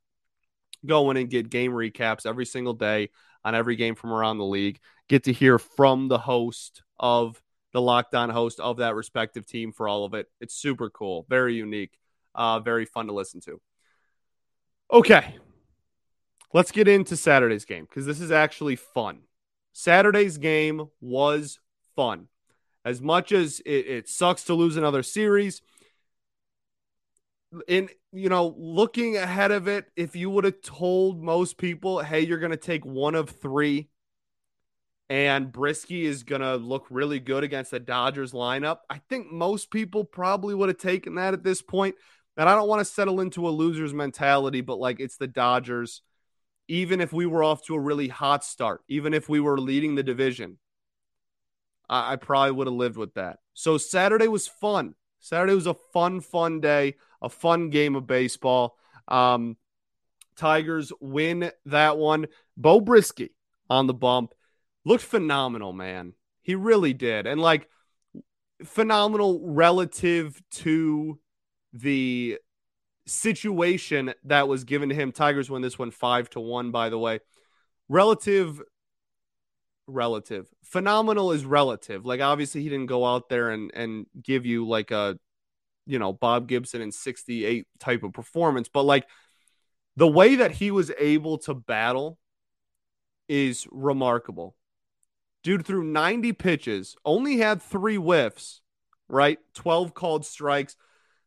Go 0.85 1.09
in 1.09 1.17
and 1.17 1.29
get 1.29 1.49
game 1.49 1.71
recaps 1.71 2.25
every 2.25 2.45
single 2.45 2.73
day 2.73 3.09
on 3.45 3.55
every 3.55 3.77
game 3.77 3.95
from 3.95 4.11
around 4.11 4.37
the 4.37 4.45
league. 4.45 4.79
Get 5.07 5.23
to 5.23 5.33
hear 5.33 5.57
from 5.57 6.09
the 6.09 6.17
host 6.17 6.83
of 6.99 7.41
the 7.71 7.81
Locked 7.81 8.13
On 8.13 8.29
host 8.29 8.59
of 8.59 8.77
that 8.77 8.93
respective 8.93 9.47
team 9.47 9.71
for 9.71 9.87
all 9.87 10.05
of 10.05 10.13
it. 10.13 10.27
It's 10.41 10.53
super 10.53 10.89
cool, 10.89 11.25
very 11.29 11.55
unique, 11.55 11.97
uh, 12.35 12.59
very 12.59 12.85
fun 12.85 13.07
to 13.07 13.13
listen 13.13 13.41
to. 13.41 13.61
Okay, 14.91 15.35
let's 16.53 16.71
get 16.71 16.87
into 16.87 17.17
Saturday's 17.17 17.65
game 17.65 17.85
because 17.85 18.05
this 18.05 18.19
is 18.21 18.31
actually 18.31 18.75
fun. 18.75 19.21
Saturday's 19.73 20.37
game 20.37 20.87
was 21.01 21.59
fun. 21.95 22.27
As 22.85 23.01
much 23.01 23.31
as 23.31 23.61
it, 23.61 23.87
it 23.87 24.09
sucks 24.09 24.43
to 24.45 24.53
lose 24.53 24.77
another 24.77 25.03
series, 25.03 25.61
in 27.67 27.89
you 28.11 28.29
know, 28.29 28.53
looking 28.57 29.17
ahead 29.17 29.51
of 29.51 29.67
it, 29.67 29.85
if 29.95 30.15
you 30.15 30.29
would 30.29 30.43
have 30.43 30.61
told 30.61 31.23
most 31.23 31.57
people, 31.57 31.99
hey, 31.99 32.21
you're 32.21 32.39
going 32.39 32.51
to 32.51 32.57
take 32.57 32.85
one 32.85 33.15
of 33.15 33.29
three 33.29 33.89
and 35.09 35.51
Brieske 35.51 36.03
is 36.03 36.23
going 36.23 36.41
to 36.41 36.55
look 36.55 36.87
really 36.89 37.19
good 37.19 37.43
against 37.43 37.71
the 37.71 37.79
Dodgers 37.79 38.31
lineup, 38.31 38.79
I 38.89 38.99
think 39.09 39.31
most 39.31 39.69
people 39.69 40.05
probably 40.05 40.55
would 40.55 40.69
have 40.69 40.77
taken 40.77 41.15
that 41.15 41.33
at 41.33 41.43
this 41.43 41.61
point. 41.61 41.95
And 42.37 42.49
I 42.49 42.55
don't 42.55 42.67
want 42.67 42.79
to 42.79 42.85
settle 42.85 43.19
into 43.21 43.47
a 43.47 43.51
loser's 43.51 43.93
mentality, 43.93 44.61
but 44.61 44.79
like 44.79 44.99
it's 44.99 45.17
the 45.17 45.27
Dodgers. 45.27 46.01
Even 46.67 47.01
if 47.01 47.11
we 47.11 47.25
were 47.25 47.43
off 47.43 47.63
to 47.65 47.75
a 47.75 47.79
really 47.79 48.07
hot 48.07 48.43
start, 48.43 48.81
even 48.87 49.13
if 49.13 49.27
we 49.27 49.39
were 49.39 49.59
leading 49.59 49.95
the 49.95 50.03
division, 50.03 50.57
I, 51.89 52.13
I 52.13 52.15
probably 52.15 52.51
would 52.51 52.67
have 52.67 52.73
lived 52.73 52.97
with 52.97 53.13
that. 53.15 53.39
So 53.53 53.77
Saturday 53.77 54.27
was 54.27 54.47
fun. 54.47 54.95
Saturday 55.19 55.53
was 55.53 55.67
a 55.67 55.75
fun, 55.93 56.21
fun 56.21 56.61
day, 56.61 56.95
a 57.21 57.29
fun 57.29 57.69
game 57.69 57.95
of 57.95 58.07
baseball. 58.07 58.77
Um, 59.07 59.57
Tigers 60.35 60.91
win 60.99 61.51
that 61.65 61.97
one. 61.97 62.27
Beau 62.57 62.81
Brieske 62.81 63.29
on 63.69 63.87
the 63.87 63.93
bump 63.93 64.33
looked 64.85 65.03
phenomenal, 65.03 65.73
man. 65.73 66.13
He 66.41 66.55
really 66.55 66.93
did. 66.93 67.27
And 67.27 67.39
like 67.41 67.69
phenomenal 68.63 69.41
relative 69.43 70.41
to 70.51 71.19
the 71.73 72.37
situation 73.05 74.13
that 74.23 74.47
was 74.47 74.63
given 74.63 74.89
to 74.89 74.95
him. 74.95 75.11
Tigers 75.11 75.49
win 75.49 75.61
this 75.61 75.77
one 75.77 75.91
five 75.91 76.29
to 76.31 76.39
one, 76.39 76.71
by 76.71 76.89
the 76.89 76.99
way. 76.99 77.19
Relative 77.89 78.61
relative. 79.87 80.47
Phenomenal 80.63 81.31
is 81.31 81.45
relative. 81.45 82.05
Like 82.05 82.21
obviously 82.21 82.61
he 82.61 82.69
didn't 82.69 82.87
go 82.87 83.05
out 83.05 83.29
there 83.29 83.49
and 83.49 83.71
and 83.73 84.05
give 84.21 84.45
you 84.45 84.67
like 84.67 84.91
a 84.91 85.17
you 85.85 85.99
know 85.99 86.13
Bob 86.13 86.47
Gibson 86.47 86.81
in 86.81 86.91
68 86.91 87.67
type 87.79 88.03
of 88.03 88.13
performance, 88.13 88.69
but 88.69 88.83
like 88.83 89.07
the 89.95 90.07
way 90.07 90.35
that 90.35 90.51
he 90.51 90.71
was 90.71 90.91
able 90.97 91.37
to 91.39 91.53
battle 91.53 92.17
is 93.27 93.67
remarkable. 93.71 94.55
Dude 95.43 95.65
threw 95.65 95.83
90 95.83 96.33
pitches, 96.33 96.95
only 97.03 97.37
had 97.37 97.61
3 97.61 97.97
whiffs, 97.97 98.61
right? 99.09 99.39
12 99.55 99.93
called 99.93 100.25
strikes. 100.25 100.77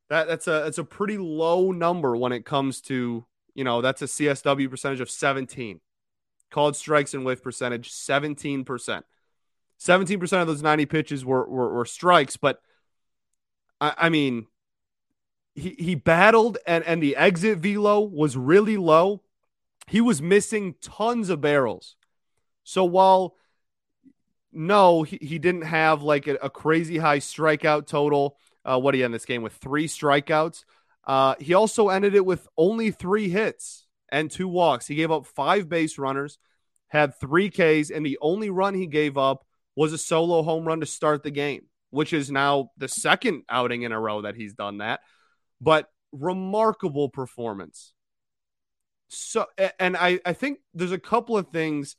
That 0.09 0.29
that's 0.29 0.47
a 0.47 0.63
that's 0.65 0.79
a 0.79 0.85
pretty 0.85 1.19
low 1.19 1.73
number 1.73 2.17
when 2.17 2.33
it 2.33 2.45
comes 2.45 2.81
to 2.83 3.27
You 3.55 3.65
know, 3.65 3.81
that's 3.81 4.03
a 4.03 4.07
CSW 4.07 4.71
percentage 4.71 5.01
of 5.01 5.11
17. 5.11 5.81
Called 6.51 6.77
strikes 6.77 7.13
and 7.15 7.25
whiff 7.25 7.43
percentage 7.43 7.91
17%. 7.91 9.03
17% 9.79 10.41
of 10.41 10.47
those 10.47 10.63
90 10.63 10.87
pitches 10.87 11.25
were, 11.25 11.47
were, 11.49 11.75
were 11.75 11.85
strikes, 11.85 12.37
but 12.37 12.61
I, 13.81 13.95
I 13.99 14.09
mean, 14.09 14.47
he, 15.55 15.75
he 15.79 15.95
battled 15.95 16.59
and, 16.67 16.85
and 16.85 17.03
the 17.03 17.17
exit 17.17 17.59
velo 17.59 18.01
was 18.01 18.37
really 18.37 18.77
low. 18.77 19.23
He 19.87 20.01
was 20.01 20.21
missing 20.23 20.75
tons 20.81 21.31
of 21.31 21.41
barrels. 21.41 21.97
So 22.65 22.85
while 22.85 23.37
no, 24.53 25.03
he, 25.03 25.19
he 25.21 25.39
didn't 25.39 25.63
have 25.63 26.03
like 26.03 26.27
a, 26.27 26.35
a 26.37 26.51
crazy 26.51 26.99
high 26.99 27.19
strikeout 27.19 27.87
total. 27.87 28.39
Uh, 28.67 28.79
what 28.79 28.95
he 28.95 29.03
in 29.03 29.13
this 29.13 29.25
game 29.25 29.43
with 29.43 29.53
three 29.53 29.87
strikeouts. 29.87 30.65
Uh, 31.07 31.37
he 31.39 31.55
also 31.55 31.89
ended 31.89 32.17
it 32.17 32.27
with 32.27 32.49
only 32.57 32.91
three 32.91 33.29
hits 33.29 33.87
and 34.11 34.31
two 34.31 34.49
walks. 34.49 34.87
He 34.87 34.97
gave 34.97 35.13
up 35.13 35.25
five 35.25 35.69
base 35.69 35.99
runners, 35.99 36.39
had 36.89 37.19
three 37.21 37.49
Ks, 37.49 37.91
and 37.91 38.05
the 38.05 38.19
only 38.21 38.51
run 38.51 38.75
he 38.75 38.87
gave 38.87 39.17
up 39.17 39.47
was 39.77 39.93
a 39.93 39.99
solo 39.99 40.43
home 40.43 40.65
run 40.65 40.81
to 40.81 40.87
start 40.87 41.23
the 41.23 41.31
game, 41.31 41.67
which 41.91 42.13
is 42.13 42.31
now 42.31 42.71
the 42.77 42.89
second 42.89 43.45
outing 43.49 43.83
in 43.83 43.93
a 43.93 44.01
row 44.01 44.23
that 44.23 44.35
he's 44.35 44.55
done 44.55 44.79
that. 44.79 45.01
But 45.61 45.89
remarkable 46.11 47.09
performance. 47.09 47.93
So, 49.09 49.47
and 49.79 49.97
I, 49.97 50.19
I 50.27 50.33
think 50.33 50.59
there's 50.75 50.93
a 50.93 50.99
couple 50.99 51.39
of 51.39 51.49
things 51.49 51.95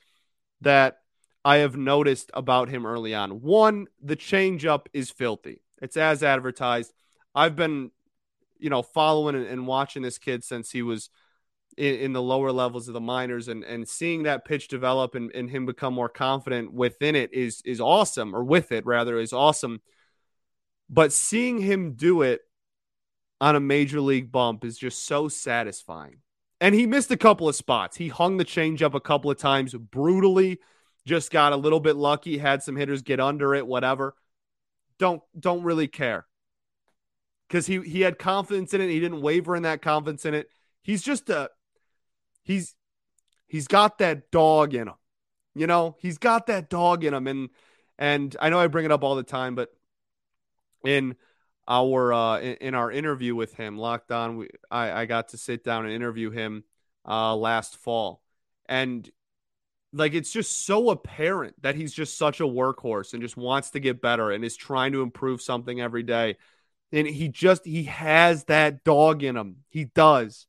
that 0.62 0.98
I 1.46 1.58
have 1.58 1.78
noticed 1.78 2.30
about 2.34 2.68
him 2.68 2.86
early 2.86 3.16
on. 3.16 3.42
One, 3.42 3.88
the 4.02 4.18
changeup 4.18 4.88
is 4.92 5.10
filthy. 5.12 5.62
It's 5.82 5.98
as 5.98 6.24
advertised. 6.24 6.94
I've 7.36 7.56
been, 7.56 7.92
you 8.60 8.70
know, 8.70 8.82
following 8.82 9.36
and, 9.36 9.68
watching 9.68 10.02
this 10.02 10.18
kid 10.18 10.44
since 10.44 10.72
he 10.72 10.82
was 10.82 11.10
in, 11.78 11.96
in, 11.96 12.14
the 12.14 12.22
lower 12.22 12.52
levels 12.52 12.88
of 12.88 12.94
the 12.94 13.02
minors, 13.02 13.48
and 13.48 13.64
and 13.64 13.88
seeing 13.88 14.24
that 14.24 14.46
pitch 14.46 14.68
develop 14.68 15.14
and, 15.14 15.32
and 15.34 15.50
him 15.50 15.66
become 15.66 15.94
more 15.94 16.10
confident 16.10 16.74
within 16.74 17.16
it 17.16 17.34
is 17.34 17.62
is 17.66 17.80
awesome, 17.80 18.36
or 18.36 18.44
with 18.44 18.72
it 18.72 18.86
rather 18.86 19.20
is 19.20 19.34
awesome. 19.34 19.82
But 20.90 21.14
seeing 21.14 21.60
him 21.60 21.94
do 21.94 22.22
it 22.22 22.42
on 23.40 23.56
a 23.56 23.60
major 23.60 24.02
league 24.02 24.32
bump 24.32 24.66
is 24.66 24.78
just 24.78 25.06
so 25.06 25.28
satisfying. 25.28 26.22
And 26.60 26.74
he 26.74 26.88
missed 26.88 27.12
a 27.12 27.18
couple 27.18 27.48
of 27.48 27.56
spots. 27.56 27.98
He 27.98 28.08
hung 28.08 28.38
the 28.38 28.46
changeup 28.46 28.96
a 28.96 29.00
couple 29.00 29.30
of 29.30 29.38
times 29.38 29.76
brutally 29.76 30.60
just 31.06 31.32
got 31.32 31.54
a 31.54 31.58
little 31.58 31.80
bit 31.80 31.96
lucky, 31.96 32.38
had 32.38 32.62
some 32.62 32.76
hitters 32.76 33.02
get 33.02 33.20
under 33.20 33.56
it, 33.56 33.66
whatever. 33.66 34.14
Don't 35.00 35.22
don't 35.40 35.64
really 35.64 35.88
care. 35.88 36.26
Cuz 37.50 37.68
he 37.68 37.82
he 37.82 38.02
had 38.02 38.20
confidence 38.20 38.74
in 38.74 38.82
it, 38.82 38.90
he 38.90 39.00
didn't 39.00 39.22
waver 39.22 39.56
in 39.56 39.64
that 39.64 39.82
confidence 39.82 40.26
in 40.26 40.34
it. 40.34 40.50
He's 40.82 41.02
just 41.02 41.30
a 41.30 41.50
he's 42.44 42.76
he's 43.48 43.68
got 43.68 43.98
that 44.00 44.32
dog 44.32 44.74
in 44.74 44.88
him. 44.88 44.96
You 45.56 45.68
know, 45.68 45.96
he's 46.00 46.18
got 46.18 46.48
that 46.48 46.70
dog 46.70 47.04
in 47.04 47.14
him 47.14 47.28
and 47.28 47.50
and 47.98 48.36
I 48.40 48.50
know 48.50 48.60
I 48.60 48.68
bring 48.68 48.86
it 48.86 48.92
up 48.92 49.04
all 49.04 49.16
the 49.16 49.24
time, 49.24 49.56
but 49.56 49.70
in 50.84 51.16
our 51.68 52.14
uh 52.14 52.40
in 52.40 52.76
our 52.76 52.92
interview 52.92 53.36
with 53.36 53.54
him, 53.56 53.78
locked 53.78 54.12
on, 54.12 54.38
we, 54.38 54.50
I 54.70 55.02
I 55.02 55.06
got 55.06 55.30
to 55.30 55.38
sit 55.38 55.64
down 55.64 55.86
and 55.86 55.94
interview 55.94 56.30
him 56.32 56.64
uh 57.08 57.36
last 57.36 57.78
fall. 57.78 58.22
And 58.70 59.10
like 59.94 60.14
it's 60.14 60.32
just 60.32 60.66
so 60.66 60.90
apparent 60.90 61.62
that 61.62 61.76
he's 61.76 61.94
just 61.94 62.18
such 62.18 62.40
a 62.40 62.44
workhorse 62.44 63.14
and 63.14 63.22
just 63.22 63.38
wants 63.38 63.72
to 63.72 63.80
get 63.80 64.02
better 64.02 64.32
and 64.32 64.44
is 64.44 64.56
trying 64.56 64.92
to 64.92 65.02
improve 65.02 65.42
something 65.42 65.80
every 65.80 66.04
day. 66.04 66.38
And 66.92 67.08
he 67.08 67.30
just 67.30 67.66
he 67.66 67.84
has 67.84 68.46
that 68.46 68.84
dog 68.84 69.24
in 69.24 69.36
him. 69.36 69.58
He 69.70 69.86
does. 69.86 70.48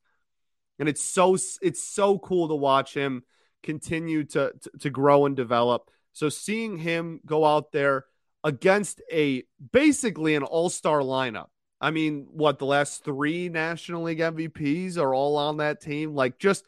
And 0.78 0.88
it's 0.88 1.02
so 1.02 1.37
it's 1.62 1.83
so 1.83 2.18
cool 2.18 2.49
to 2.49 2.54
watch 2.54 2.95
him 2.95 3.23
continue 3.62 4.25
to 4.25 4.52
to, 4.61 4.71
to 4.80 4.91
grow 4.91 5.26
and 5.26 5.36
develop. 5.36 5.91
So 6.12 6.28
seeing 6.28 6.78
him 6.78 7.21
go 7.25 7.45
out 7.45 7.73
there 7.73 8.06
against 8.45 9.00
a 9.12 9.45
basically 9.73 10.34
an 10.34 10.43
all-star 10.43 11.00
lineup. 11.00 11.49
I 11.80 11.93
mean, 11.93 12.26
what 12.30 12.58
the 12.58 12.67
last 12.67 13.04
3 13.04 13.50
National 13.50 14.02
League 14.02 14.19
MVPs 14.19 14.99
are 14.99 15.15
all 15.15 15.36
on 15.36 15.58
that 15.58 15.80
team 15.80 16.15
like 16.15 16.39
just 16.39 16.65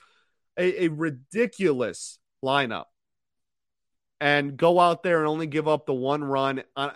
a, 0.56 0.84
a 0.84 0.88
ridiculous 0.88 2.19
lineup 2.44 2.86
and 4.20 4.56
go 4.56 4.78
out 4.78 5.02
there 5.02 5.18
and 5.18 5.28
only 5.28 5.46
give 5.46 5.66
up 5.66 5.86
the 5.86 5.94
one 5.94 6.22
run 6.22 6.62
uh, 6.76 6.90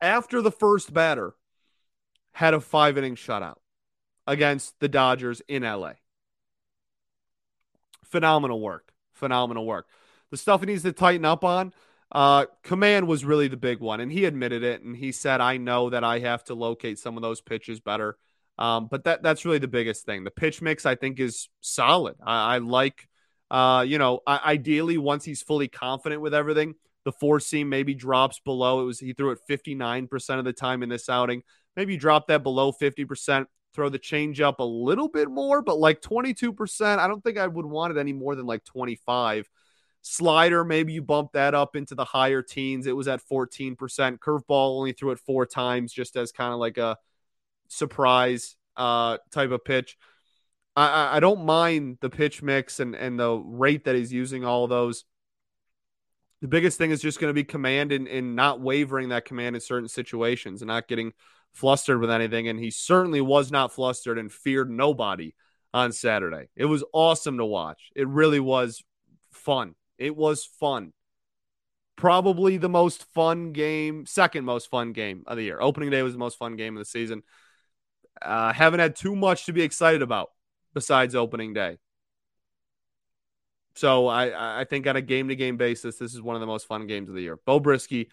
after 0.00 0.42
the 0.42 0.50
first 0.50 0.92
batter 0.92 1.34
had 2.32 2.54
a 2.54 2.60
five 2.60 2.98
inning 2.98 3.16
shutout 3.16 3.56
against 4.26 4.78
the 4.80 4.88
Dodgers 4.88 5.40
in 5.48 5.62
LA. 5.62 5.92
Phenomenal 8.04 8.60
work. 8.60 8.92
Phenomenal 9.12 9.64
work. 9.64 9.86
The 10.30 10.36
stuff 10.36 10.60
he 10.60 10.66
needs 10.66 10.82
to 10.82 10.92
tighten 10.92 11.24
up 11.24 11.44
on. 11.44 11.72
Uh, 12.12 12.46
command 12.62 13.08
was 13.08 13.24
really 13.24 13.48
the 13.48 13.56
big 13.56 13.80
one, 13.80 14.00
and 14.00 14.12
he 14.12 14.24
admitted 14.24 14.62
it. 14.62 14.82
And 14.82 14.96
he 14.96 15.10
said, 15.10 15.40
"I 15.40 15.56
know 15.56 15.90
that 15.90 16.04
I 16.04 16.20
have 16.20 16.44
to 16.44 16.54
locate 16.54 16.98
some 16.98 17.16
of 17.16 17.22
those 17.22 17.40
pitches 17.40 17.80
better." 17.80 18.18
Um, 18.58 18.86
but 18.88 19.04
that 19.04 19.22
that's 19.22 19.44
really 19.44 19.58
the 19.58 19.68
biggest 19.68 20.04
thing. 20.06 20.22
The 20.24 20.30
pitch 20.30 20.62
mix, 20.62 20.86
I 20.86 20.94
think, 20.94 21.18
is 21.18 21.48
solid. 21.60 22.16
I, 22.22 22.56
I 22.56 22.58
like 22.58 23.08
uh, 23.54 23.82
you 23.82 23.98
know, 23.98 24.18
ideally, 24.26 24.98
once 24.98 25.24
he's 25.24 25.40
fully 25.40 25.68
confident 25.68 26.20
with 26.20 26.34
everything, 26.34 26.74
the 27.04 27.12
four 27.12 27.38
seam 27.38 27.68
maybe 27.68 27.94
drops 27.94 28.40
below. 28.40 28.80
It 28.80 28.84
was 28.84 28.98
he 28.98 29.12
threw 29.12 29.30
it 29.30 29.38
59% 29.48 30.38
of 30.40 30.44
the 30.44 30.52
time 30.52 30.82
in 30.82 30.88
this 30.88 31.08
outing. 31.08 31.44
Maybe 31.76 31.96
drop 31.96 32.26
that 32.26 32.42
below 32.42 32.72
50%, 32.72 33.46
throw 33.72 33.88
the 33.88 33.98
change 34.00 34.40
up 34.40 34.58
a 34.58 34.64
little 34.64 35.06
bit 35.06 35.30
more, 35.30 35.62
but 35.62 35.78
like 35.78 36.00
22%, 36.00 36.98
I 36.98 37.06
don't 37.06 37.22
think 37.22 37.38
I 37.38 37.46
would 37.46 37.64
want 37.64 37.96
it 37.96 38.00
any 38.00 38.12
more 38.12 38.34
than 38.34 38.44
like 38.44 38.64
25. 38.64 39.48
Slider, 40.02 40.64
maybe 40.64 40.92
you 40.92 41.02
bump 41.02 41.30
that 41.34 41.54
up 41.54 41.76
into 41.76 41.94
the 41.94 42.04
higher 42.04 42.42
teens. 42.42 42.88
It 42.88 42.96
was 42.96 43.06
at 43.06 43.22
14%. 43.22 43.76
Curveball 44.18 44.78
only 44.78 44.94
threw 44.94 45.12
it 45.12 45.20
four 45.20 45.46
times 45.46 45.92
just 45.92 46.16
as 46.16 46.32
kind 46.32 46.52
of 46.52 46.58
like 46.58 46.76
a 46.76 46.98
surprise 47.68 48.56
uh, 48.76 49.18
type 49.30 49.52
of 49.52 49.64
pitch. 49.64 49.96
I, 50.76 51.16
I 51.16 51.20
don't 51.20 51.44
mind 51.44 51.98
the 52.00 52.10
pitch 52.10 52.42
mix 52.42 52.80
and, 52.80 52.94
and 52.94 53.18
the 53.18 53.32
rate 53.32 53.84
that 53.84 53.94
he's 53.94 54.12
using 54.12 54.44
all 54.44 54.66
those. 54.66 55.04
The 56.40 56.48
biggest 56.48 56.78
thing 56.78 56.90
is 56.90 57.00
just 57.00 57.20
going 57.20 57.30
to 57.30 57.34
be 57.34 57.44
command 57.44 57.92
and, 57.92 58.08
and 58.08 58.36
not 58.36 58.60
wavering 58.60 59.10
that 59.10 59.24
command 59.24 59.54
in 59.54 59.60
certain 59.60 59.88
situations 59.88 60.60
and 60.60 60.68
not 60.68 60.88
getting 60.88 61.12
flustered 61.52 62.00
with 62.00 62.10
anything. 62.10 62.48
And 62.48 62.58
he 62.58 62.70
certainly 62.70 63.20
was 63.20 63.50
not 63.50 63.72
flustered 63.72 64.18
and 64.18 64.30
feared 64.30 64.68
nobody 64.68 65.34
on 65.72 65.92
Saturday. 65.92 66.48
It 66.56 66.66
was 66.66 66.84
awesome 66.92 67.38
to 67.38 67.44
watch. 67.44 67.90
It 67.94 68.08
really 68.08 68.40
was 68.40 68.82
fun. 69.32 69.74
It 69.96 70.16
was 70.16 70.44
fun. 70.44 70.92
Probably 71.96 72.56
the 72.56 72.68
most 72.68 73.04
fun 73.14 73.52
game, 73.52 74.04
second 74.04 74.44
most 74.44 74.68
fun 74.68 74.92
game 74.92 75.22
of 75.26 75.36
the 75.36 75.44
year. 75.44 75.60
Opening 75.60 75.90
day 75.90 76.02
was 76.02 76.12
the 76.12 76.18
most 76.18 76.36
fun 76.36 76.56
game 76.56 76.76
of 76.76 76.80
the 76.80 76.84
season. 76.84 77.22
Uh, 78.20 78.52
haven't 78.52 78.80
had 78.80 78.96
too 78.96 79.14
much 79.14 79.46
to 79.46 79.52
be 79.52 79.62
excited 79.62 80.02
about 80.02 80.30
besides 80.74 81.14
opening 81.14 81.54
day. 81.54 81.78
So 83.76 84.06
I, 84.06 84.60
I 84.60 84.64
think 84.64 84.86
on 84.86 84.96
a 84.96 85.02
game 85.02 85.28
to 85.28 85.36
game 85.36 85.56
basis, 85.56 85.96
this 85.96 86.14
is 86.14 86.22
one 86.22 86.36
of 86.36 86.40
the 86.40 86.46
most 86.46 86.66
fun 86.66 86.86
games 86.86 87.08
of 87.08 87.14
the 87.14 87.22
year. 87.22 87.38
Beau 87.44 87.60
Brieske, 87.60 88.08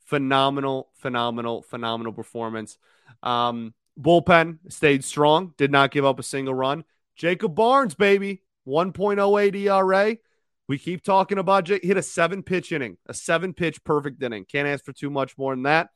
phenomenal, 0.00 0.90
phenomenal, 0.96 1.62
phenomenal 1.62 2.12
performance. 2.12 2.76
Um, 3.22 3.72
bullpen 3.98 4.58
stayed 4.68 5.04
strong, 5.04 5.54
did 5.56 5.70
not 5.70 5.90
give 5.90 6.04
up 6.04 6.18
a 6.18 6.22
single 6.22 6.54
run. 6.54 6.84
Jacob 7.14 7.54
Barnes, 7.54 7.94
baby, 7.94 8.42
1.08 8.66 9.54
ERA. 9.54 10.16
We 10.68 10.78
keep 10.78 11.02
talking 11.02 11.38
about 11.38 11.64
Jake. 11.64 11.84
Hit 11.84 11.96
a 11.96 12.02
seven 12.02 12.42
pitch 12.42 12.72
inning, 12.72 12.98
a 13.06 13.14
seven 13.14 13.54
pitch 13.54 13.84
perfect 13.84 14.22
inning. 14.22 14.44
Can't 14.44 14.68
ask 14.68 14.84
for 14.84 14.92
too 14.92 15.10
much 15.10 15.38
more 15.38 15.54
than 15.54 15.62
that. 15.62 15.90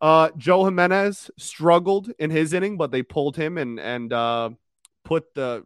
Uh, 0.00 0.30
Joe 0.36 0.64
Jimenez 0.64 1.30
struggled 1.36 2.10
in 2.18 2.30
his 2.30 2.52
inning, 2.52 2.78
but 2.78 2.90
they 2.90 3.02
pulled 3.02 3.36
him 3.36 3.58
and 3.58 3.78
and 3.78 4.12
uh, 4.12 4.50
put 5.08 5.34
the 5.34 5.64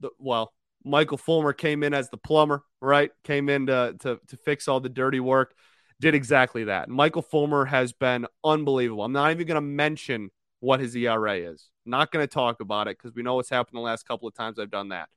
the 0.00 0.10
well, 0.18 0.52
Michael 0.84 1.18
Fulmer 1.18 1.52
came 1.52 1.82
in 1.82 1.92
as 1.92 2.08
the 2.08 2.16
plumber, 2.16 2.64
right? 2.80 3.10
Came 3.24 3.48
in 3.48 3.66
to 3.66 3.94
to, 4.00 4.18
to 4.28 4.36
fix 4.38 4.66
all 4.66 4.80
the 4.80 4.88
dirty 4.88 5.20
work. 5.20 5.54
Did 6.00 6.14
exactly 6.14 6.64
that. 6.64 6.88
Michael 6.88 7.20
Fulmer 7.20 7.66
has 7.66 7.92
been 7.92 8.26
unbelievable. 8.42 9.04
I'm 9.04 9.12
not 9.12 9.30
even 9.32 9.46
going 9.46 9.56
to 9.56 9.60
mention 9.60 10.30
what 10.60 10.80
his 10.80 10.96
ERA 10.96 11.34
is. 11.34 11.68
Not 11.84 12.10
going 12.10 12.22
to 12.22 12.32
talk 12.32 12.60
about 12.60 12.88
it 12.88 12.96
because 12.96 13.14
we 13.14 13.22
know 13.22 13.34
what's 13.34 13.50
happened 13.50 13.76
the 13.76 13.82
last 13.82 14.08
couple 14.08 14.26
of 14.26 14.34
times 14.34 14.58
I've 14.58 14.70
done 14.70 14.88
that. 14.88 15.10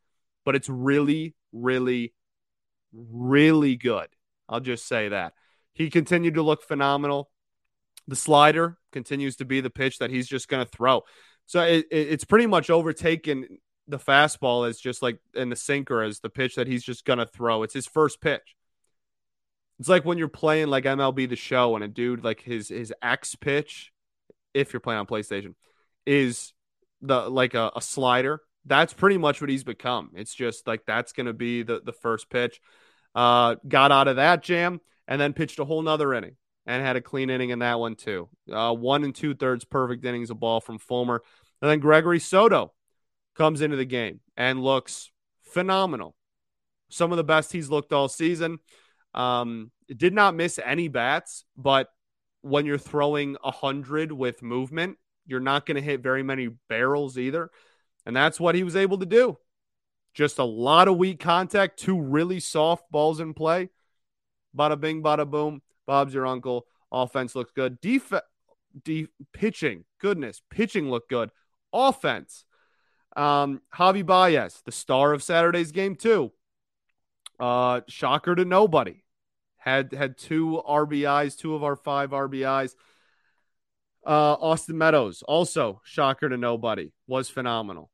But 0.44 0.56
it's 0.56 0.68
really, 0.68 1.36
really, 1.54 2.14
really 2.92 3.78
good. 3.78 4.08
I'll 4.50 4.60
just 4.60 4.86
say 4.86 5.08
that. 5.08 5.34
He 5.72 5.90
continued 5.90 6.34
to 6.34 6.42
look 6.42 6.64
phenomenal. 6.64 7.30
The 8.10 8.18
slider 8.18 8.78
continues 8.92 9.38
to 9.38 9.46
be 9.46 9.62
the 9.62 9.70
pitch 9.70 10.00
that 10.00 10.10
he's 10.10 10.28
just 10.28 10.50
going 10.50 10.66
to 10.66 10.70
throw. 10.70 11.04
So 11.46 11.62
it, 11.62 11.88
it's 11.92 12.26
pretty 12.26 12.48
much 12.48 12.70
overtaken 12.70 13.60
the 13.88 14.00
fastball 14.00 14.68
as 14.68 14.80
just 14.80 15.02
like 15.02 15.20
in 15.34 15.50
the 15.50 15.56
sinker 15.56 16.02
as 16.02 16.20
the 16.20 16.30
pitch 16.30 16.56
that 16.56 16.68
he's 16.68 16.84
just 16.84 17.06
gonna 17.06 17.26
throw. 17.26 17.64
It's 17.64 17.74
his 17.74 17.88
first 17.88 18.22
pitch. 18.22 18.56
It's 19.80 19.90
like 19.90 20.06
when 20.06 20.18
you're 20.18 20.28
playing 20.30 20.68
like 20.68 20.86
MLB 20.86 21.28
the 21.28 21.36
show 21.36 21.76
and 21.76 21.84
a 21.84 21.88
dude 21.88 22.24
like 22.24 22.42
his 22.42 22.70
his 22.70 22.94
X 23.02 23.36
pitch, 23.36 23.92
if 24.54 24.72
you're 24.72 24.80
playing 24.80 25.00
on 25.00 25.08
PlayStation, 25.08 25.56
is 26.06 26.54
the 27.02 27.30
like 27.30 27.54
a, 27.54 27.72
a 27.76 27.82
slider 27.82 28.40
that's 28.66 28.94
pretty 28.94 29.18
much 29.18 29.42
what 29.42 29.50
he's 29.50 29.64
become. 29.64 30.12
It's 30.16 30.34
just 30.34 30.68
like 30.68 30.86
that's 30.86 31.14
to 31.14 31.34
be 31.34 31.64
the, 31.64 31.82
the 31.84 31.94
first 31.94 32.30
pitch. 32.30 32.62
Uh, 33.14 33.56
got 33.68 33.92
out 33.92 34.08
of 34.08 34.16
that 34.16 34.42
jam 34.42 34.82
and 35.08 35.20
then 35.20 35.34
pitched 35.34 35.60
a 35.60 35.66
whole 35.66 35.82
nother 35.82 36.14
inning 36.14 36.36
and 36.66 36.84
had 36.84 36.96
a 36.96 37.02
clean 37.02 37.30
inning 37.30 37.50
in 37.50 37.60
that 37.60 37.80
one 37.80 37.96
too. 37.96 38.30
Uh, 38.52 38.74
one 38.74 39.04
and 39.04 39.16
two 39.16 39.36
thirds 39.36 39.66
perfect 39.66 40.06
innings 40.06 40.30
of 40.30 40.40
ball 40.40 40.62
from 40.62 40.80
Fulmer. 40.80 41.22
And 41.62 41.70
then 41.70 41.80
Gregory 41.80 42.20
Soto 42.20 42.74
comes 43.36 43.62
into 43.62 43.78
the 43.78 43.86
game 43.86 44.20
and 44.38 44.64
looks 44.64 45.12
phenomenal. 45.42 46.16
Some 46.90 47.12
of 47.12 47.18
the 47.18 47.24
best 47.24 47.52
he's 47.52 47.70
looked 47.70 47.94
all 47.94 48.08
season. 48.08 48.60
Um, 49.14 49.72
did 49.88 50.14
not 50.14 50.36
miss 50.36 50.60
any 50.64 50.88
bats, 50.88 51.46
but 51.58 51.90
when 52.42 52.66
you're 52.66 52.78
throwing 52.78 53.38
a 53.44 53.52
hundred 53.52 54.12
with 54.12 54.42
movement, 54.42 54.98
you're 55.26 55.40
not 55.40 55.66
going 55.66 55.76
to 55.76 55.82
hit 55.82 56.02
very 56.02 56.24
many 56.24 56.50
barrels 56.70 57.18
either. 57.18 57.50
And 58.06 58.16
that's 58.16 58.40
what 58.40 58.56
he 58.56 58.64
was 58.64 58.76
able 58.76 58.98
to 59.00 59.06
do. 59.06 59.38
Just 60.14 60.40
a 60.40 60.44
lot 60.44 60.88
of 60.88 60.98
weak 60.98 61.20
contact, 61.20 61.80
two 61.80 62.00
really 62.00 62.40
soft 62.40 62.92
balls 62.92 63.20
in 63.20 63.34
play. 63.34 63.70
Bada 64.56 64.80
bing, 64.80 65.02
bada 65.02 65.30
boom. 65.30 65.62
Bob's 65.86 66.14
your 66.14 66.26
uncle. 66.26 66.66
Offense 66.92 67.36
looks 67.36 67.52
good. 67.52 67.80
Def- 67.82 68.14
de- 68.84 69.08
pitching, 69.34 69.86
goodness, 70.00 70.42
pitching 70.50 70.90
looked 70.90 71.10
good. 71.10 71.32
Offense, 71.72 72.46
um, 73.16 73.62
Javi 73.76 74.06
Baez, 74.06 74.62
the 74.66 74.72
star 74.72 75.14
of 75.14 75.24
Saturday's 75.24 75.72
game 75.72 75.96
too. 75.96 76.32
Uh, 77.40 77.82
shocker 77.88 78.36
to 78.36 78.46
nobody. 78.46 79.04
Had 79.58 79.94
had 79.94 80.18
two 80.18 80.62
RBIs, 80.68 81.38
two 81.38 81.56
of 81.56 81.64
our 81.64 81.76
five 81.76 82.12
RBIs. 82.12 82.76
Uh, 84.06 84.34
Austin 84.34 84.78
Meadows, 84.78 85.24
also 85.24 85.82
shocker 85.86 86.28
to 86.28 86.36
nobody, 86.36 86.92
was 87.08 87.30
phenomenal. 87.30 87.90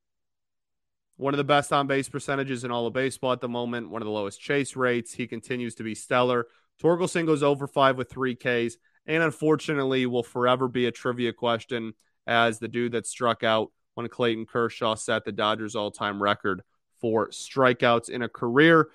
One 1.17 1.34
of 1.34 1.38
the 1.38 1.43
best 1.43 1.71
on 1.71 1.86
base 1.86 2.10
percentages 2.10 2.63
in 2.63 2.71
all 2.71 2.88
of 2.88 2.93
baseball 2.93 3.34
at 3.34 3.41
the 3.41 3.49
moment, 3.49 3.89
one 3.89 4.02
of 4.02 4.08
the 4.08 4.12
lowest 4.12 4.41
chase 4.41 4.75
rates. 4.75 5.13
He 5.13 5.28
continues 5.28 5.75
to 5.75 5.84
be 5.84 5.93
stellar. 5.93 6.47
Torkelson 6.81 7.25
goes 7.25 7.43
over 7.43 7.67
five 7.67 7.97
with 7.97 8.09
three 8.09 8.35
Ks, 8.35 8.77
and 9.05 9.23
unfortunately 9.23 10.05
will 10.05 10.23
forever 10.23 10.67
be 10.67 10.85
a 10.85 10.91
trivia 10.91 11.33
question 11.33 11.93
as 12.27 12.59
the 12.59 12.67
dude 12.67 12.93
that 12.93 13.07
struck 13.07 13.43
out 13.43 13.71
when 13.95 14.07
Clayton 14.07 14.45
Kershaw 14.45 14.95
set 14.95 15.25
the 15.25 15.31
Dodgers 15.31 15.75
all 15.75 15.91
time 15.91 16.21
record 16.21 16.61
for 17.01 17.29
strikeouts 17.29 18.09
in 18.09 18.21
a 18.21 18.29
career. 18.29 18.89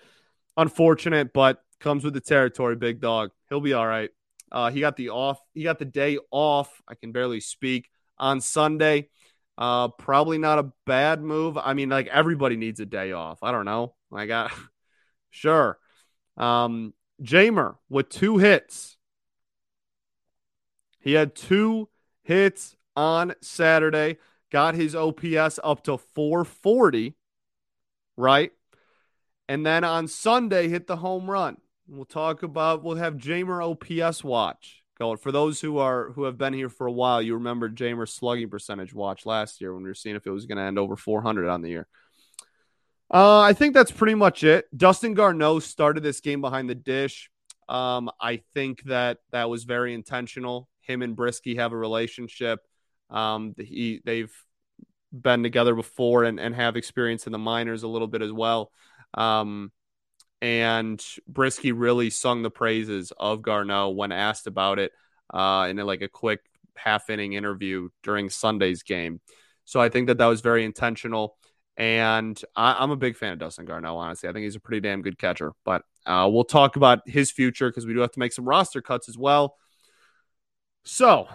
Unfortunate, 0.56 1.32
but 1.32 1.62
comes 1.80 2.04
with 2.04 2.14
the 2.14 2.20
territory, 2.20 2.76
big 2.76 3.00
dog. 3.00 3.30
He'll 3.48 3.60
be 3.60 3.72
all 3.72 3.86
right. 3.86 4.10
Uh, 4.50 4.70
he 4.70 4.80
got 4.80 4.96
the 4.96 5.10
off. 5.10 5.40
He 5.52 5.64
got 5.64 5.78
the 5.78 5.84
day 5.84 6.18
off. 6.30 6.80
I 6.86 6.94
can 6.94 7.12
barely 7.12 7.40
speak 7.40 7.90
on 8.18 8.40
Sunday. 8.40 9.08
Uh, 9.58 9.88
probably 9.88 10.38
not 10.38 10.58
a 10.58 10.72
bad 10.86 11.22
move. 11.22 11.58
I 11.58 11.74
mean, 11.74 11.88
like 11.88 12.06
everybody 12.06 12.56
needs 12.56 12.80
a 12.80 12.86
day 12.86 13.12
off. 13.12 13.42
I 13.42 13.52
don't 13.52 13.64
know. 13.64 13.94
I 14.12 14.26
got 14.26 14.52
sure. 15.30 15.78
Um, 16.36 16.94
Jeimer 17.22 17.76
with 17.88 18.08
two 18.08 18.38
hits. 18.38 18.96
He 21.00 21.12
had 21.12 21.34
two 21.34 21.88
hits 22.22 22.76
on 22.96 23.34
Saturday, 23.40 24.18
got 24.50 24.74
his 24.74 24.94
OPS 24.94 25.58
up 25.62 25.84
to 25.84 25.98
440, 25.98 27.14
right? 28.16 28.52
And 29.48 29.66
then 29.66 29.84
on 29.84 30.08
Sunday, 30.08 30.68
hit 30.68 30.86
the 30.86 30.96
home 30.96 31.30
run. 31.30 31.58
We'll 31.86 32.06
talk 32.06 32.42
about, 32.42 32.82
we'll 32.82 32.96
have 32.96 33.16
Jeimer 33.16 33.62
OPS 33.62 34.24
watch 34.24 34.84
going. 34.98 35.16
For 35.18 35.32
those 35.32 35.60
who 35.60 35.78
are 35.78 36.12
who 36.12 36.24
have 36.24 36.38
been 36.38 36.54
here 36.54 36.68
for 36.68 36.86
a 36.86 36.92
while, 36.92 37.20
you 37.20 37.34
remember 37.34 37.68
Jeimer's 37.68 38.12
slugging 38.12 38.48
percentage 38.48 38.94
watch 38.94 39.26
last 39.26 39.60
year 39.60 39.74
when 39.74 39.82
we 39.82 39.90
were 39.90 39.94
seeing 39.94 40.16
if 40.16 40.26
it 40.26 40.30
was 40.30 40.46
going 40.46 40.58
to 40.58 40.64
end 40.64 40.78
over 40.78 40.96
400 40.96 41.48
on 41.48 41.62
the 41.62 41.70
year. 41.70 41.86
Uh, 43.14 43.38
I 43.38 43.52
think 43.52 43.74
that's 43.74 43.92
pretty 43.92 44.16
much 44.16 44.42
it. 44.42 44.66
Dustin 44.76 45.14
Garneau 45.14 45.60
started 45.60 46.02
this 46.02 46.18
game 46.18 46.40
behind 46.40 46.68
the 46.68 46.74
dish. 46.74 47.30
Um, 47.68 48.10
I 48.20 48.42
think 48.54 48.82
that 48.84 49.18
that 49.30 49.48
was 49.48 49.62
very 49.62 49.94
intentional. 49.94 50.68
Him 50.80 51.00
and 51.00 51.16
Brieske 51.16 51.56
have 51.56 51.72
a 51.72 51.76
relationship. 51.76 52.58
Um, 53.10 53.54
he 53.56 54.00
they've 54.04 54.34
been 55.12 55.44
together 55.44 55.76
before 55.76 56.24
and, 56.24 56.40
and 56.40 56.56
have 56.56 56.74
experience 56.74 57.26
in 57.26 57.32
the 57.32 57.38
minors 57.38 57.84
a 57.84 57.88
little 57.88 58.08
bit 58.08 58.20
as 58.20 58.32
well. 58.32 58.72
Um, 59.14 59.70
and 60.42 60.98
Brieske 61.32 61.72
really 61.72 62.10
sung 62.10 62.42
the 62.42 62.50
praises 62.50 63.12
of 63.16 63.42
Garneau 63.42 63.90
when 63.90 64.10
asked 64.10 64.48
about 64.48 64.80
it 64.80 64.90
uh, 65.32 65.68
in 65.70 65.76
like 65.76 66.02
a 66.02 66.08
quick 66.08 66.40
half 66.74 67.08
inning 67.08 67.34
interview 67.34 67.90
during 68.02 68.28
Sunday's 68.28 68.82
game. 68.82 69.20
So 69.64 69.80
I 69.80 69.88
think 69.88 70.08
that 70.08 70.18
that 70.18 70.26
was 70.26 70.40
very 70.40 70.64
intentional. 70.64 71.36
And 71.76 72.40
I, 72.54 72.82
am 72.82 72.90
a 72.90 72.96
big 72.96 73.16
fan 73.16 73.32
of 73.32 73.38
Dustin 73.38 73.64
Garneau, 73.64 73.96
honestly. 73.96 74.28
I 74.28 74.32
think 74.32 74.44
he's 74.44 74.56
a 74.56 74.60
pretty 74.60 74.80
damn 74.80 75.02
good 75.02 75.18
catcher. 75.18 75.52
But 75.64 75.82
uh, 76.06 76.28
we'll 76.32 76.44
talk 76.44 76.76
about 76.76 77.08
his 77.08 77.30
future 77.30 77.68
because 77.68 77.86
we 77.86 77.94
do 77.94 78.00
have 78.00 78.12
to 78.12 78.20
make 78.20 78.32
some 78.32 78.44
roster 78.44 78.80
cuts 78.80 79.08
as 79.08 79.18
well. 79.18 79.56
So 80.84 81.26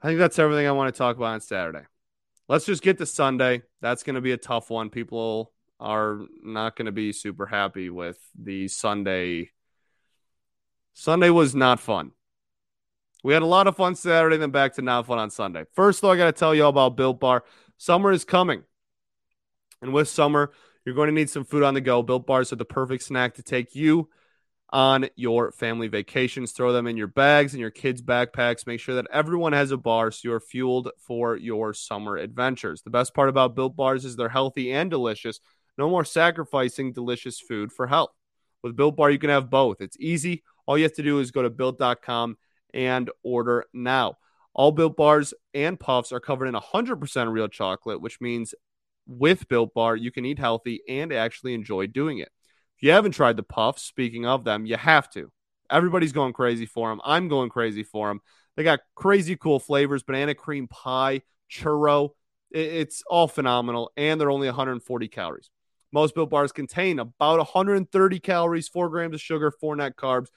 I 0.00 0.06
think 0.06 0.18
that's 0.18 0.38
everything 0.38 0.66
I 0.66 0.72
want 0.72 0.94
to 0.94 0.98
talk 0.98 1.16
about 1.16 1.34
on 1.34 1.40
Saturday. 1.40 1.84
Let's 2.48 2.66
just 2.66 2.82
get 2.82 2.98
to 2.98 3.06
Sunday. 3.06 3.62
That's 3.80 4.02
going 4.02 4.14
to 4.14 4.20
be 4.20 4.32
a 4.32 4.36
tough 4.36 4.70
one. 4.70 4.90
People 4.90 5.52
are 5.80 6.20
not 6.42 6.76
going 6.76 6.86
to 6.86 6.92
be 6.92 7.12
super 7.12 7.46
happy 7.46 7.90
with 7.90 8.18
the 8.38 8.68
Sunday. 8.68 9.50
Sunday 10.92 11.30
was 11.30 11.54
not 11.54 11.80
fun. 11.80 12.12
We 13.24 13.32
had 13.32 13.42
a 13.42 13.46
lot 13.46 13.68
of 13.68 13.76
fun 13.76 13.94
Saturday, 13.94 14.36
then 14.36 14.50
back 14.50 14.74
to 14.74 14.82
not 14.82 15.06
fun 15.06 15.18
on 15.18 15.30
Sunday. 15.30 15.64
First, 15.74 16.02
though, 16.02 16.10
I 16.10 16.16
got 16.16 16.26
to 16.26 16.32
tell 16.32 16.54
you 16.54 16.64
all 16.64 16.70
about 16.70 16.96
Built 16.96 17.20
Bar. 17.20 17.44
Summer 17.78 18.12
is 18.12 18.24
coming. 18.24 18.64
And 19.82 19.92
with 19.92 20.08
summer, 20.08 20.52
you're 20.84 20.94
going 20.94 21.08
to 21.08 21.14
need 21.14 21.30
some 21.30 21.44
food 21.44 21.62
on 21.62 21.74
the 21.74 21.80
go. 21.80 22.02
Built 22.02 22.26
Bars 22.26 22.52
are 22.52 22.56
the 22.56 22.64
perfect 22.64 23.02
snack 23.02 23.34
to 23.34 23.42
take 23.42 23.74
you 23.74 24.08
on 24.70 25.08
your 25.16 25.52
family 25.52 25.88
vacations. 25.88 26.52
Throw 26.52 26.72
them 26.72 26.86
in 26.86 26.96
your 26.96 27.08
bags 27.08 27.52
and 27.52 27.60
your 27.60 27.70
kids' 27.70 28.00
backpacks. 28.00 28.66
Make 28.66 28.80
sure 28.80 28.94
that 28.94 29.08
everyone 29.12 29.52
has 29.52 29.70
a 29.70 29.76
bar 29.76 30.10
so 30.10 30.28
you're 30.28 30.40
fueled 30.40 30.90
for 30.98 31.36
your 31.36 31.74
summer 31.74 32.16
adventures. 32.16 32.82
The 32.82 32.90
best 32.90 33.12
part 33.12 33.28
about 33.28 33.54
Built 33.54 33.76
Bars 33.76 34.04
is 34.04 34.16
they're 34.16 34.30
healthy 34.30 34.72
and 34.72 34.88
delicious. 34.88 35.40
No 35.76 35.90
more 35.90 36.04
sacrificing 36.04 36.92
delicious 36.92 37.38
food 37.40 37.72
for 37.72 37.86
health. 37.86 38.10
With 38.62 38.76
Built 38.76 38.96
Bar, 38.96 39.10
you 39.10 39.18
can 39.18 39.30
have 39.30 39.50
both. 39.50 39.80
It's 39.80 39.96
easy. 39.98 40.42
All 40.66 40.78
you 40.78 40.84
have 40.84 40.94
to 40.94 41.02
do 41.02 41.18
is 41.18 41.32
go 41.32 41.42
to 41.42 41.50
built.com 41.50 42.36
and 42.72 43.10
order 43.22 43.66
now. 43.74 44.16
All 44.54 44.70
Built 44.70 44.96
Bars 44.96 45.34
and 45.54 45.78
Puffs 45.78 46.12
are 46.12 46.20
covered 46.20 46.46
in 46.46 46.54
100% 46.54 47.32
real 47.32 47.48
chocolate, 47.48 48.00
which 48.00 48.20
means 48.20 48.54
with 49.06 49.48
Built 49.48 49.74
Bar, 49.74 49.96
you 49.96 50.10
can 50.10 50.24
eat 50.24 50.38
healthy 50.38 50.80
and 50.88 51.12
actually 51.12 51.54
enjoy 51.54 51.86
doing 51.86 52.18
it. 52.18 52.30
If 52.76 52.82
you 52.82 52.92
haven't 52.92 53.12
tried 53.12 53.36
the 53.36 53.42
Puffs, 53.42 53.82
speaking 53.82 54.26
of 54.26 54.44
them, 54.44 54.66
you 54.66 54.76
have 54.76 55.10
to. 55.10 55.30
Everybody's 55.70 56.12
going 56.12 56.32
crazy 56.32 56.66
for 56.66 56.90
them. 56.90 57.00
I'm 57.04 57.28
going 57.28 57.48
crazy 57.48 57.82
for 57.82 58.08
them. 58.08 58.20
They 58.56 58.64
got 58.64 58.80
crazy 58.94 59.36
cool 59.36 59.58
flavors 59.58 60.02
banana 60.02 60.34
cream 60.34 60.68
pie, 60.68 61.22
churro. 61.50 62.10
It's 62.50 63.02
all 63.08 63.28
phenomenal, 63.28 63.92
and 63.96 64.20
they're 64.20 64.30
only 64.30 64.48
140 64.48 65.08
calories. 65.08 65.48
Most 65.90 66.14
built 66.14 66.30
bars 66.30 66.52
contain 66.52 66.98
about 66.98 67.38
130 67.38 68.20
calories, 68.20 68.68
4 68.68 68.88
grams 68.90 69.14
of 69.14 69.20
sugar, 69.20 69.50
4 69.50 69.76
net 69.76 69.96
carbs, 69.96 70.28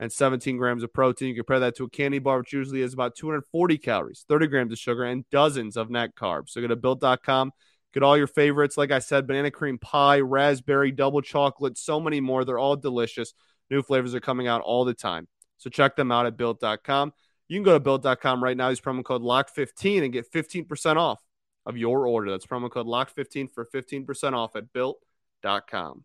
and 0.00 0.10
17 0.10 0.56
grams 0.56 0.82
of 0.82 0.92
protein. 0.92 1.28
You 1.28 1.34
compare 1.36 1.60
that 1.60 1.76
to 1.76 1.84
a 1.84 1.90
candy 1.90 2.18
bar, 2.18 2.38
which 2.38 2.52
usually 2.52 2.80
is 2.80 2.94
about 2.94 3.14
240 3.14 3.78
calories, 3.78 4.24
30 4.28 4.46
grams 4.48 4.72
of 4.72 4.78
sugar, 4.78 5.04
and 5.04 5.28
dozens 5.30 5.76
of 5.76 5.90
net 5.90 6.16
carbs. 6.16 6.50
So 6.50 6.60
go 6.60 6.68
to 6.68 6.76
built.com, 6.76 7.52
get 7.92 8.02
all 8.02 8.16
your 8.16 8.26
favorites. 8.26 8.76
Like 8.76 8.90
I 8.90 8.98
said, 8.98 9.26
banana 9.26 9.50
cream 9.50 9.78
pie, 9.78 10.20
raspberry, 10.20 10.92
double 10.92 11.22
chocolate, 11.22 11.78
so 11.78 12.00
many 12.00 12.20
more. 12.20 12.44
They're 12.44 12.58
all 12.58 12.76
delicious. 12.76 13.34
New 13.70 13.82
flavors 13.82 14.14
are 14.14 14.20
coming 14.20 14.48
out 14.48 14.62
all 14.62 14.84
the 14.84 14.94
time. 14.94 15.28
So 15.58 15.70
check 15.70 15.96
them 15.96 16.10
out 16.10 16.26
at 16.26 16.36
built.com. 16.36 17.12
You 17.48 17.56
can 17.56 17.64
go 17.64 17.72
to 17.72 17.80
built.com 17.80 18.42
right 18.42 18.56
now. 18.56 18.68
Use 18.68 18.80
promo 18.80 19.04
code 19.04 19.22
LOCK15 19.22 20.04
and 20.04 20.12
get 20.12 20.30
15% 20.32 20.96
off 20.96 21.20
of 21.66 21.76
your 21.76 22.06
order. 22.06 22.30
That's 22.30 22.46
promo 22.46 22.70
code 22.70 22.86
LOCK15 22.86 23.52
for 23.52 23.66
15% 23.66 24.32
off 24.34 24.56
at 24.56 24.72
built.com. 24.72 26.04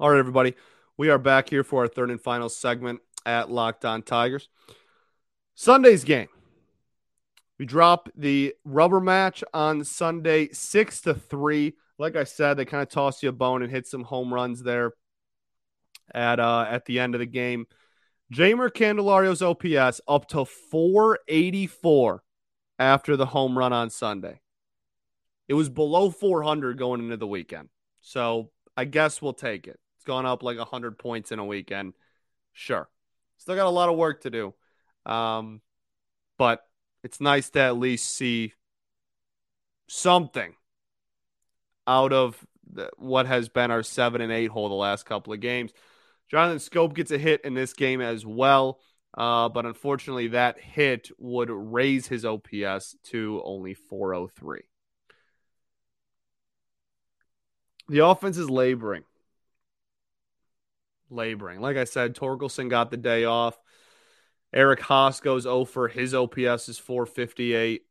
All 0.00 0.10
right, 0.10 0.18
everybody. 0.18 0.54
We 0.96 1.10
are 1.10 1.18
back 1.18 1.50
here 1.50 1.64
for 1.64 1.82
our 1.82 1.88
third 1.88 2.10
and 2.10 2.20
final 2.20 2.48
segment 2.48 3.00
at 3.26 3.50
Locked 3.50 3.84
On 3.84 4.02
Tigers. 4.02 4.48
Sunday's 5.54 6.04
game. 6.04 6.28
We 7.58 7.66
drop 7.66 8.08
the 8.16 8.54
rubber 8.64 9.00
match 9.00 9.42
on 9.52 9.84
Sunday, 9.84 10.48
six 10.52 11.00
to 11.02 11.14
three. 11.14 11.74
Like 11.98 12.14
I 12.14 12.24
said, 12.24 12.54
they 12.54 12.64
kind 12.64 12.82
of 12.82 12.88
toss 12.88 13.22
you 13.22 13.30
a 13.30 13.32
bone 13.32 13.62
and 13.62 13.70
hit 13.70 13.86
some 13.86 14.04
home 14.04 14.32
runs 14.32 14.62
there 14.62 14.92
at 16.14 16.38
uh, 16.38 16.66
at 16.68 16.84
the 16.84 17.00
end 17.00 17.14
of 17.14 17.18
the 17.18 17.26
game. 17.26 17.66
Jeimer 18.32 18.70
Candelario's 18.70 19.42
OPS 19.42 20.00
up 20.06 20.28
to 20.28 20.44
484 20.44 22.22
after 22.78 23.16
the 23.16 23.26
home 23.26 23.56
run 23.56 23.72
on 23.72 23.90
Sunday. 23.90 24.40
It 25.48 25.54
was 25.54 25.70
below 25.70 26.10
400 26.10 26.78
going 26.78 27.00
into 27.00 27.16
the 27.16 27.26
weekend. 27.26 27.70
So 28.02 28.50
I 28.76 28.84
guess 28.84 29.22
we'll 29.22 29.32
take 29.32 29.66
it. 29.66 29.80
It's 29.96 30.04
gone 30.04 30.26
up 30.26 30.42
like 30.42 30.58
100 30.58 30.98
points 30.98 31.32
in 31.32 31.38
a 31.38 31.44
weekend. 31.44 31.94
Sure. 32.52 32.88
Still 33.38 33.56
got 33.56 33.66
a 33.66 33.70
lot 33.70 33.88
of 33.88 33.96
work 33.96 34.22
to 34.22 34.30
do. 34.30 34.54
Um, 35.06 35.62
but 36.36 36.67
it's 37.02 37.20
nice 37.20 37.50
to 37.50 37.60
at 37.60 37.78
least 37.78 38.14
see 38.14 38.52
something 39.88 40.54
out 41.86 42.12
of 42.12 42.46
the, 42.70 42.90
what 42.96 43.26
has 43.26 43.48
been 43.48 43.70
our 43.70 43.82
seven 43.82 44.20
and 44.20 44.32
eight 44.32 44.50
hole 44.50 44.68
the 44.68 44.74
last 44.74 45.06
couple 45.06 45.32
of 45.32 45.40
games. 45.40 45.72
Jonathan 46.30 46.58
Schoop 46.58 46.94
gets 46.94 47.10
a 47.10 47.18
hit 47.18 47.40
in 47.42 47.54
this 47.54 47.72
game 47.72 48.00
as 48.00 48.26
well, 48.26 48.80
uh, 49.16 49.48
but 49.48 49.64
unfortunately, 49.64 50.28
that 50.28 50.60
hit 50.60 51.10
would 51.18 51.48
raise 51.50 52.06
his 52.06 52.24
OPS 52.24 52.96
to 53.04 53.40
only 53.44 53.74
403. 53.74 54.60
The 57.88 58.04
offense 58.04 58.36
is 58.36 58.50
laboring. 58.50 59.04
Laboring. 61.08 61.60
Like 61.62 61.78
I 61.78 61.84
said, 61.84 62.14
Torkelson 62.14 62.68
got 62.68 62.90
the 62.90 62.98
day 62.98 63.24
off. 63.24 63.58
Eric 64.52 64.80
Haase 64.80 65.20
goes 65.20 65.46
over. 65.46 65.88
His 65.88 66.14
OPS 66.14 66.68
is 66.68 66.78
458. 66.78 67.82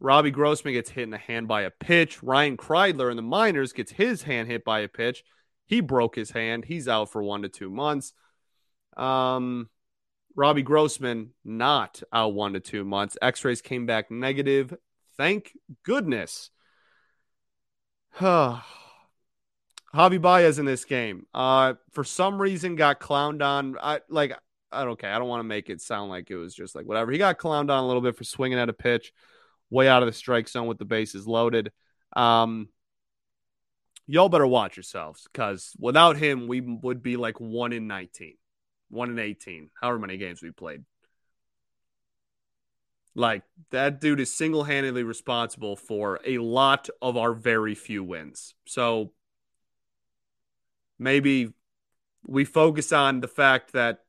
Robbie 0.00 0.30
Grossman 0.30 0.74
gets 0.74 0.90
hit 0.90 1.02
in 1.02 1.10
the 1.10 1.18
hand 1.18 1.48
by 1.48 1.62
a 1.62 1.70
pitch. 1.70 2.22
Ryan 2.22 2.56
Kreidler 2.56 3.10
in 3.10 3.16
the 3.16 3.22
minors 3.22 3.72
gets 3.72 3.92
his 3.92 4.22
hand 4.22 4.48
hit 4.48 4.64
by 4.64 4.80
a 4.80 4.88
pitch. 4.88 5.24
He 5.66 5.80
broke 5.80 6.14
his 6.14 6.30
hand. 6.30 6.64
He's 6.64 6.88
out 6.88 7.10
for 7.10 7.22
one 7.22 7.42
to 7.42 7.48
two 7.48 7.68
months. 7.68 8.12
Um, 8.96 9.68
Robbie 10.36 10.62
Grossman 10.62 11.30
not 11.44 12.02
out 12.12 12.32
one 12.32 12.52
to 12.52 12.60
two 12.60 12.84
months. 12.84 13.16
X 13.20 13.44
rays 13.44 13.60
came 13.60 13.86
back 13.86 14.10
negative. 14.10 14.72
Thank 15.16 15.52
goodness. 15.82 16.50
Javi 18.20 18.62
Baez 20.20 20.58
in 20.58 20.64
this 20.64 20.84
game, 20.84 21.26
uh, 21.34 21.74
for 21.92 22.04
some 22.04 22.40
reason 22.40 22.76
got 22.76 23.00
clowned 23.00 23.42
on. 23.42 23.76
I 23.80 24.00
like. 24.08 24.32
I 24.70 24.84
don't 24.84 24.98
care. 24.98 25.12
I 25.12 25.18
don't 25.18 25.28
want 25.28 25.40
to 25.40 25.44
make 25.44 25.70
it 25.70 25.80
sound 25.80 26.10
like 26.10 26.30
it 26.30 26.36
was 26.36 26.54
just 26.54 26.74
like 26.74 26.86
whatever. 26.86 27.10
He 27.10 27.18
got 27.18 27.38
clowned 27.38 27.70
on 27.70 27.82
a 27.82 27.86
little 27.86 28.02
bit 28.02 28.16
for 28.16 28.24
swinging 28.24 28.58
at 28.58 28.68
a 28.68 28.74
pitch 28.74 29.12
way 29.70 29.88
out 29.88 30.02
of 30.02 30.06
the 30.06 30.12
strike 30.12 30.48
zone 30.48 30.66
with 30.66 30.78
the 30.78 30.84
bases 30.84 31.26
loaded. 31.26 31.72
Um, 32.14 32.68
y'all 34.06 34.28
better 34.28 34.46
watch 34.46 34.76
yourselves 34.76 35.26
because 35.32 35.72
without 35.78 36.16
him, 36.16 36.48
we 36.48 36.60
would 36.60 37.02
be 37.02 37.16
like 37.16 37.40
one 37.40 37.72
in 37.72 37.86
19, 37.86 38.34
one 38.88 39.10
in 39.10 39.18
18, 39.18 39.70
however 39.80 39.98
many 39.98 40.16
games 40.16 40.42
we 40.42 40.50
played. 40.50 40.84
Like 43.14 43.42
that 43.70 44.00
dude 44.00 44.20
is 44.20 44.32
single 44.32 44.64
handedly 44.64 45.02
responsible 45.02 45.76
for 45.76 46.20
a 46.24 46.38
lot 46.38 46.88
of 47.02 47.16
our 47.16 47.34
very 47.34 47.74
few 47.74 48.04
wins. 48.04 48.54
So 48.66 49.12
maybe 50.98 51.52
we 52.24 52.44
focus 52.44 52.92
on 52.92 53.20
the 53.20 53.28
fact 53.28 53.72
that 53.72 54.04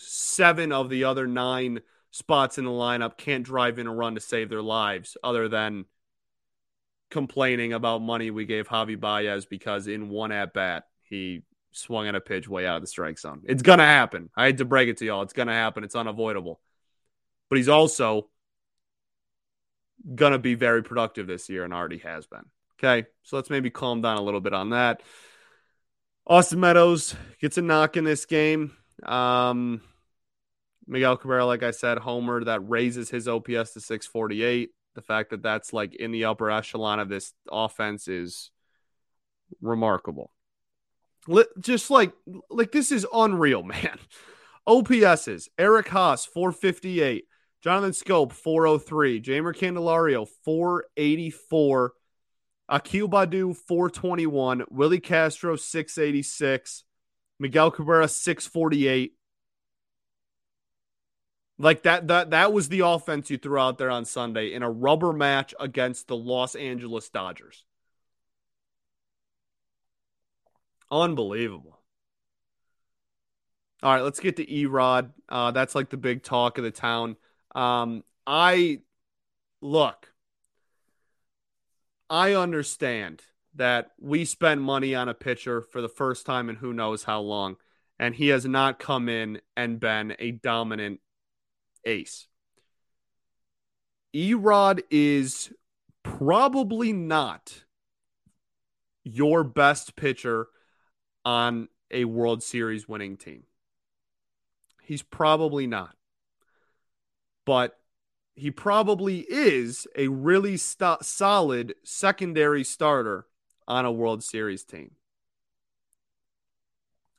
seven 0.00 0.72
of 0.72 0.88
the 0.88 1.04
other 1.04 1.26
nine 1.26 1.80
spots 2.10 2.58
in 2.58 2.64
the 2.64 2.70
lineup 2.70 3.16
can't 3.16 3.44
drive 3.44 3.78
in 3.78 3.86
a 3.86 3.94
run 3.94 4.14
to 4.14 4.20
save 4.20 4.48
their 4.48 4.62
lives 4.62 5.16
other 5.22 5.48
than 5.48 5.84
complaining 7.10 7.72
about 7.72 8.02
money 8.02 8.30
we 8.30 8.46
gave 8.46 8.68
Javi 8.68 8.98
Baez 8.98 9.44
because 9.46 9.86
in 9.86 10.08
one 10.08 10.32
at 10.32 10.52
bat 10.52 10.84
he 11.02 11.42
swung 11.72 12.08
at 12.08 12.14
a 12.14 12.20
pitch 12.20 12.48
way 12.48 12.66
out 12.66 12.76
of 12.76 12.82
the 12.82 12.88
strike 12.88 13.18
zone. 13.18 13.42
It's 13.46 13.62
gonna 13.62 13.84
happen. 13.84 14.30
I 14.36 14.46
had 14.46 14.58
to 14.58 14.64
break 14.64 14.88
it 14.88 14.98
to 14.98 15.04
y'all. 15.04 15.22
It's 15.22 15.32
gonna 15.32 15.52
happen. 15.52 15.84
It's 15.84 15.94
unavoidable. 15.94 16.60
But 17.48 17.58
he's 17.58 17.68
also 17.68 18.28
gonna 20.14 20.38
be 20.38 20.54
very 20.54 20.82
productive 20.82 21.26
this 21.26 21.48
year 21.48 21.64
and 21.64 21.74
already 21.74 21.98
has 21.98 22.26
been. 22.26 22.44
Okay, 22.78 23.06
so 23.22 23.36
let's 23.36 23.50
maybe 23.50 23.70
calm 23.70 24.00
down 24.00 24.16
a 24.16 24.22
little 24.22 24.40
bit 24.40 24.54
on 24.54 24.70
that. 24.70 25.02
Austin 26.26 26.60
Meadows 26.60 27.14
gets 27.40 27.58
a 27.58 27.62
knock 27.62 27.96
in 27.96 28.04
this 28.04 28.24
game. 28.24 28.72
Um, 29.02 29.82
Miguel 30.90 31.16
Cabrera, 31.16 31.46
like 31.46 31.62
I 31.62 31.70
said, 31.70 31.98
homer 31.98 32.42
that 32.44 32.68
raises 32.68 33.08
his 33.08 33.28
OPS 33.28 33.72
to 33.74 33.80
648. 33.80 34.70
The 34.96 35.02
fact 35.02 35.30
that 35.30 35.40
that's 35.40 35.72
like 35.72 35.94
in 35.94 36.10
the 36.10 36.24
upper 36.24 36.50
echelon 36.50 36.98
of 36.98 37.08
this 37.08 37.32
offense 37.50 38.08
is 38.08 38.50
remarkable. 39.62 40.32
Just 41.60 41.90
like 41.90 42.12
like 42.50 42.72
this 42.72 42.90
is 42.90 43.06
unreal, 43.14 43.62
man. 43.64 43.98
OPSs: 44.68 45.48
Eric 45.56 45.86
Haase 45.86 46.26
458, 46.26 47.24
Jonathan 47.62 47.92
Schoop 47.92 48.32
403, 48.32 49.22
Jeimer 49.22 49.54
Candelario 49.54 50.26
484, 50.44 51.92
Akil 52.68 53.08
Baddoo 53.08 53.56
421, 53.56 54.64
Willi 54.70 54.98
Castro 54.98 55.54
686, 55.54 56.82
Miguel 57.38 57.70
Cabrera 57.70 58.08
648. 58.08 59.12
Like 61.60 61.82
that 61.82 62.08
that 62.08 62.30
that 62.30 62.54
was 62.54 62.70
the 62.70 62.80
offense 62.80 63.28
you 63.28 63.36
threw 63.36 63.58
out 63.58 63.76
there 63.76 63.90
on 63.90 64.06
Sunday 64.06 64.54
in 64.54 64.62
a 64.62 64.70
rubber 64.70 65.12
match 65.12 65.54
against 65.60 66.08
the 66.08 66.16
Los 66.16 66.54
Angeles 66.54 67.10
Dodgers. 67.10 67.66
Unbelievable. 70.90 71.78
All 73.82 73.92
right, 73.92 74.00
let's 74.00 74.20
get 74.20 74.36
to 74.36 74.46
Erod. 74.46 75.10
Uh, 75.28 75.50
that's 75.50 75.74
like 75.74 75.90
the 75.90 75.98
big 75.98 76.22
talk 76.22 76.56
of 76.56 76.64
the 76.64 76.70
town. 76.70 77.16
Um, 77.54 78.04
I 78.26 78.80
look, 79.60 80.14
I 82.08 82.32
understand 82.32 83.20
that 83.56 83.90
we 84.00 84.24
spend 84.24 84.62
money 84.62 84.94
on 84.94 85.10
a 85.10 85.14
pitcher 85.14 85.60
for 85.60 85.82
the 85.82 85.90
first 85.90 86.24
time 86.24 86.48
in 86.48 86.56
who 86.56 86.72
knows 86.72 87.04
how 87.04 87.20
long, 87.20 87.56
and 87.98 88.14
he 88.14 88.28
has 88.28 88.46
not 88.46 88.78
come 88.78 89.10
in 89.10 89.42
and 89.58 89.78
been 89.78 90.16
a 90.18 90.30
dominant 90.30 91.00
ace. 91.84 92.26
Erod 94.14 94.80
is 94.90 95.52
probably 96.02 96.92
not 96.92 97.64
your 99.04 99.44
best 99.44 99.96
pitcher 99.96 100.48
on 101.24 101.68
a 101.90 102.04
World 102.04 102.42
Series 102.42 102.88
winning 102.88 103.16
team. 103.16 103.44
He's 104.82 105.02
probably 105.02 105.66
not. 105.66 105.96
But 107.46 107.76
he 108.34 108.50
probably 108.50 109.26
is 109.28 109.86
a 109.96 110.08
really 110.08 110.56
st- 110.56 111.04
solid 111.04 111.74
secondary 111.84 112.64
starter 112.64 113.26
on 113.66 113.84
a 113.84 113.92
World 113.92 114.22
Series 114.22 114.64
team. 114.64 114.92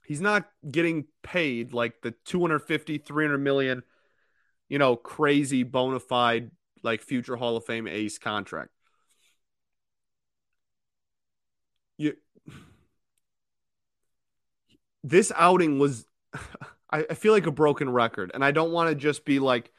He's 0.06 0.22
not 0.22 0.50
getting 0.70 1.06
paid 1.24 1.74
like 1.74 2.02
the 2.02 2.12
250, 2.12 2.98
300 2.98 3.38
million 3.38 3.84
you 4.72 4.78
know, 4.78 4.96
crazy 4.96 5.64
bona 5.64 6.00
fide 6.00 6.50
like 6.82 7.02
future 7.02 7.36
Hall 7.36 7.58
of 7.58 7.66
Fame 7.66 7.90
ace 7.90 8.18
contract. 8.18 8.70
You 11.98 12.16
this 15.04 15.30
outing 15.36 15.78
was 15.78 16.06
I, 16.90 17.06
I 17.10 17.14
feel 17.16 17.34
like 17.34 17.48
a 17.48 17.52
broken 17.52 17.90
record, 17.90 18.32
and 18.34 18.46
I 18.46 18.52
don't 18.52 18.72
want 18.72 18.88
to 18.88 18.96
just 18.96 19.26
be 19.26 19.40
like 19.40 19.74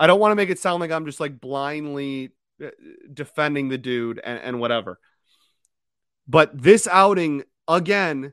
I 0.00 0.06
don't 0.06 0.18
want 0.18 0.32
to 0.32 0.36
make 0.36 0.48
it 0.48 0.58
sound 0.58 0.80
like 0.80 0.90
I'm 0.90 1.04
just 1.04 1.20
like 1.20 1.38
blindly 1.38 2.30
uh, 2.64 2.70
defending 3.12 3.68
the 3.68 3.76
dude 3.76 4.18
and, 4.24 4.38
and 4.38 4.58
whatever. 4.58 5.00
But 6.26 6.62
this 6.62 6.88
outing 6.90 7.42
again, 7.68 8.32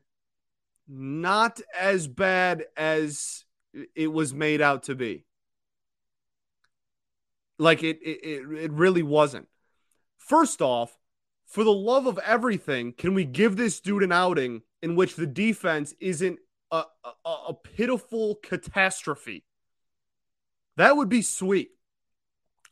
not 0.87 1.59
as 1.77 2.07
bad 2.07 2.63
as 2.77 3.43
it 3.93 4.07
was 4.07 4.33
made 4.33 4.61
out 4.61 4.83
to 4.83 4.95
be. 4.95 5.25
Like 7.59 7.83
it, 7.83 7.99
it, 8.01 8.45
it 8.57 8.71
really 8.71 9.03
wasn't. 9.03 9.47
First 10.17 10.61
off, 10.61 10.97
for 11.45 11.63
the 11.63 11.73
love 11.73 12.07
of 12.07 12.17
everything, 12.19 12.93
can 12.93 13.13
we 13.13 13.25
give 13.25 13.57
this 13.57 13.79
dude 13.79 14.03
an 14.03 14.11
outing 14.11 14.61
in 14.81 14.95
which 14.95 15.15
the 15.15 15.27
defense 15.27 15.93
isn't 15.99 16.39
a, 16.71 16.83
a, 17.03 17.29
a 17.29 17.53
pitiful 17.53 18.35
catastrophe? 18.35 19.43
That 20.77 20.95
would 20.95 21.09
be 21.09 21.21
sweet. 21.21 21.71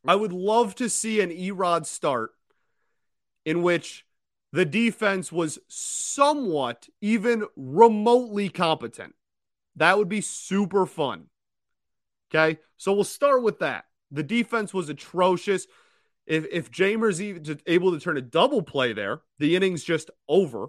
I 0.07 0.15
would 0.15 0.31
love 0.31 0.75
to 0.75 0.89
see 0.89 1.19
an 1.19 1.31
Erod 1.31 1.85
start 1.85 2.31
in 3.45 3.61
which 3.63 4.05
the 4.53 4.63
defense 4.63 5.31
was 5.31 5.59
somewhat, 5.67 6.87
even 7.01 7.45
remotely 7.57 8.47
competent. 8.47 9.15
That 9.75 9.97
would 9.97 10.07
be 10.07 10.21
super 10.21 10.85
fun. 10.85 11.25
Okay. 12.29 12.59
So 12.77 12.93
we'll 12.93 13.03
start 13.03 13.43
with 13.43 13.59
that. 13.59 13.85
The 14.11 14.23
defense 14.23 14.73
was 14.73 14.89
atrocious. 14.89 15.67
If 16.25 16.45
if 16.51 16.71
Jeimer's 16.71 17.21
able 17.21 17.91
to 17.91 17.99
turn 17.99 18.17
a 18.17 18.21
double 18.21 18.61
play 18.61 18.93
there, 18.93 19.21
the 19.39 19.55
inning's 19.55 19.83
just 19.83 20.09
over. 20.27 20.67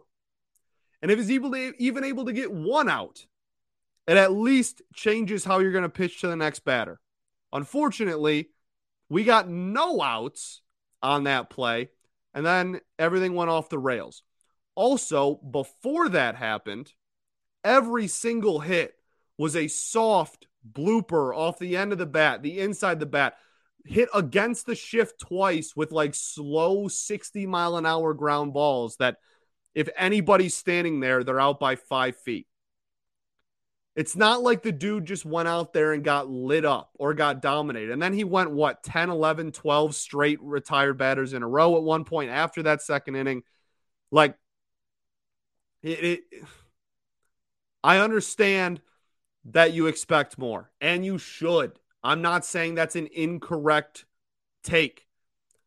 And 1.00 1.10
if 1.10 1.18
he's 1.18 1.30
able 1.30 1.52
to, 1.52 1.74
even 1.78 2.02
able 2.02 2.24
to 2.24 2.32
get 2.32 2.50
one 2.52 2.88
out, 2.88 3.26
it 4.08 4.16
at 4.16 4.32
least 4.32 4.82
changes 4.94 5.44
how 5.44 5.60
you're 5.60 5.72
going 5.72 5.82
to 5.82 5.88
pitch 5.88 6.20
to 6.20 6.26
the 6.26 6.34
next 6.34 6.60
batter. 6.60 7.00
Unfortunately, 7.52 8.48
we 9.08 9.22
got 9.22 9.48
no 9.48 10.02
outs 10.02 10.62
on 11.02 11.24
that 11.24 11.50
play, 11.50 11.90
and 12.34 12.44
then 12.44 12.80
everything 12.98 13.34
went 13.34 13.50
off 13.50 13.68
the 13.68 13.78
rails. 13.78 14.24
Also, 14.74 15.36
before 15.36 16.08
that 16.08 16.34
happened, 16.34 16.92
every 17.62 18.08
single 18.08 18.60
hit 18.60 18.94
was 19.36 19.54
a 19.54 19.68
soft 19.68 20.47
blooper 20.72 21.36
off 21.36 21.58
the 21.58 21.76
end 21.76 21.92
of 21.92 21.98
the 21.98 22.06
bat, 22.06 22.42
the 22.42 22.60
inside 22.60 23.00
the 23.00 23.06
bat. 23.06 23.36
hit 23.84 24.08
against 24.14 24.66
the 24.66 24.74
shift 24.74 25.20
twice 25.20 25.74
with 25.74 25.92
like 25.92 26.14
slow 26.14 26.88
60 26.88 27.46
mile 27.46 27.76
an 27.76 27.86
hour 27.86 28.12
ground 28.14 28.52
balls 28.52 28.96
that 28.96 29.16
if 29.74 29.88
anybody's 29.96 30.54
standing 30.54 31.00
there, 31.00 31.24
they're 31.24 31.40
out 31.40 31.60
by 31.60 31.76
five 31.76 32.16
feet. 32.16 32.46
It's 33.94 34.14
not 34.14 34.42
like 34.42 34.62
the 34.62 34.70
dude 34.70 35.06
just 35.06 35.24
went 35.24 35.48
out 35.48 35.72
there 35.72 35.92
and 35.92 36.04
got 36.04 36.30
lit 36.30 36.64
up 36.64 36.90
or 36.98 37.14
got 37.14 37.42
dominated. 37.42 37.90
And 37.90 38.00
then 38.00 38.12
he 38.12 38.22
went, 38.22 38.52
what, 38.52 38.84
10, 38.84 39.10
11, 39.10 39.50
12 39.50 39.94
straight 39.94 40.40
retired 40.40 40.98
batters 40.98 41.32
in 41.32 41.42
a 41.42 41.48
row 41.48 41.76
at 41.76 41.82
one 41.82 42.04
point 42.04 42.30
after 42.30 42.62
that 42.62 42.80
second 42.80 43.16
inning. 43.16 43.42
Like, 44.12 44.36
it, 45.82 46.04
it 46.04 46.20
I 47.82 47.98
understand 47.98 48.80
that 49.52 49.72
you 49.72 49.86
expect 49.86 50.38
more 50.38 50.70
and 50.80 51.04
you 51.04 51.18
should. 51.18 51.78
I'm 52.02 52.22
not 52.22 52.44
saying 52.44 52.74
that's 52.74 52.96
an 52.96 53.08
incorrect 53.12 54.04
take. 54.62 55.06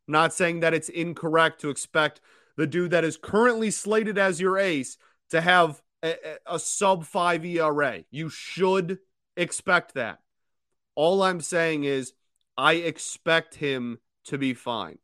I'm 0.08 0.14
not 0.14 0.34
saying 0.34 0.62
that 0.62 0.74
it's 0.74 0.90
incorrect 0.90 1.62
to 1.62 1.70
expect 1.70 2.22
the 2.58 2.68
dude 2.68 2.92
that 2.92 3.04
is 3.04 3.18
currently 3.18 3.72
slated 3.72 4.18
as 4.18 4.40
your 4.40 4.58
ace 4.58 4.98
to 5.30 5.42
have 5.42 5.82
a, 6.04 6.16
a, 6.46 6.60
sub 6.60 7.06
five 7.06 7.46
ERA. 7.46 8.04
You 8.12 8.30
should 8.30 9.00
expect 9.38 9.94
that. 9.94 10.20
All 10.96 11.24
I'm 11.24 11.42
saying 11.42 11.84
is, 11.84 12.14
I 12.58 12.74
expect 12.74 13.56
him 13.56 14.00
to 14.26 14.38
be 14.38 14.54
fine. 14.54 14.98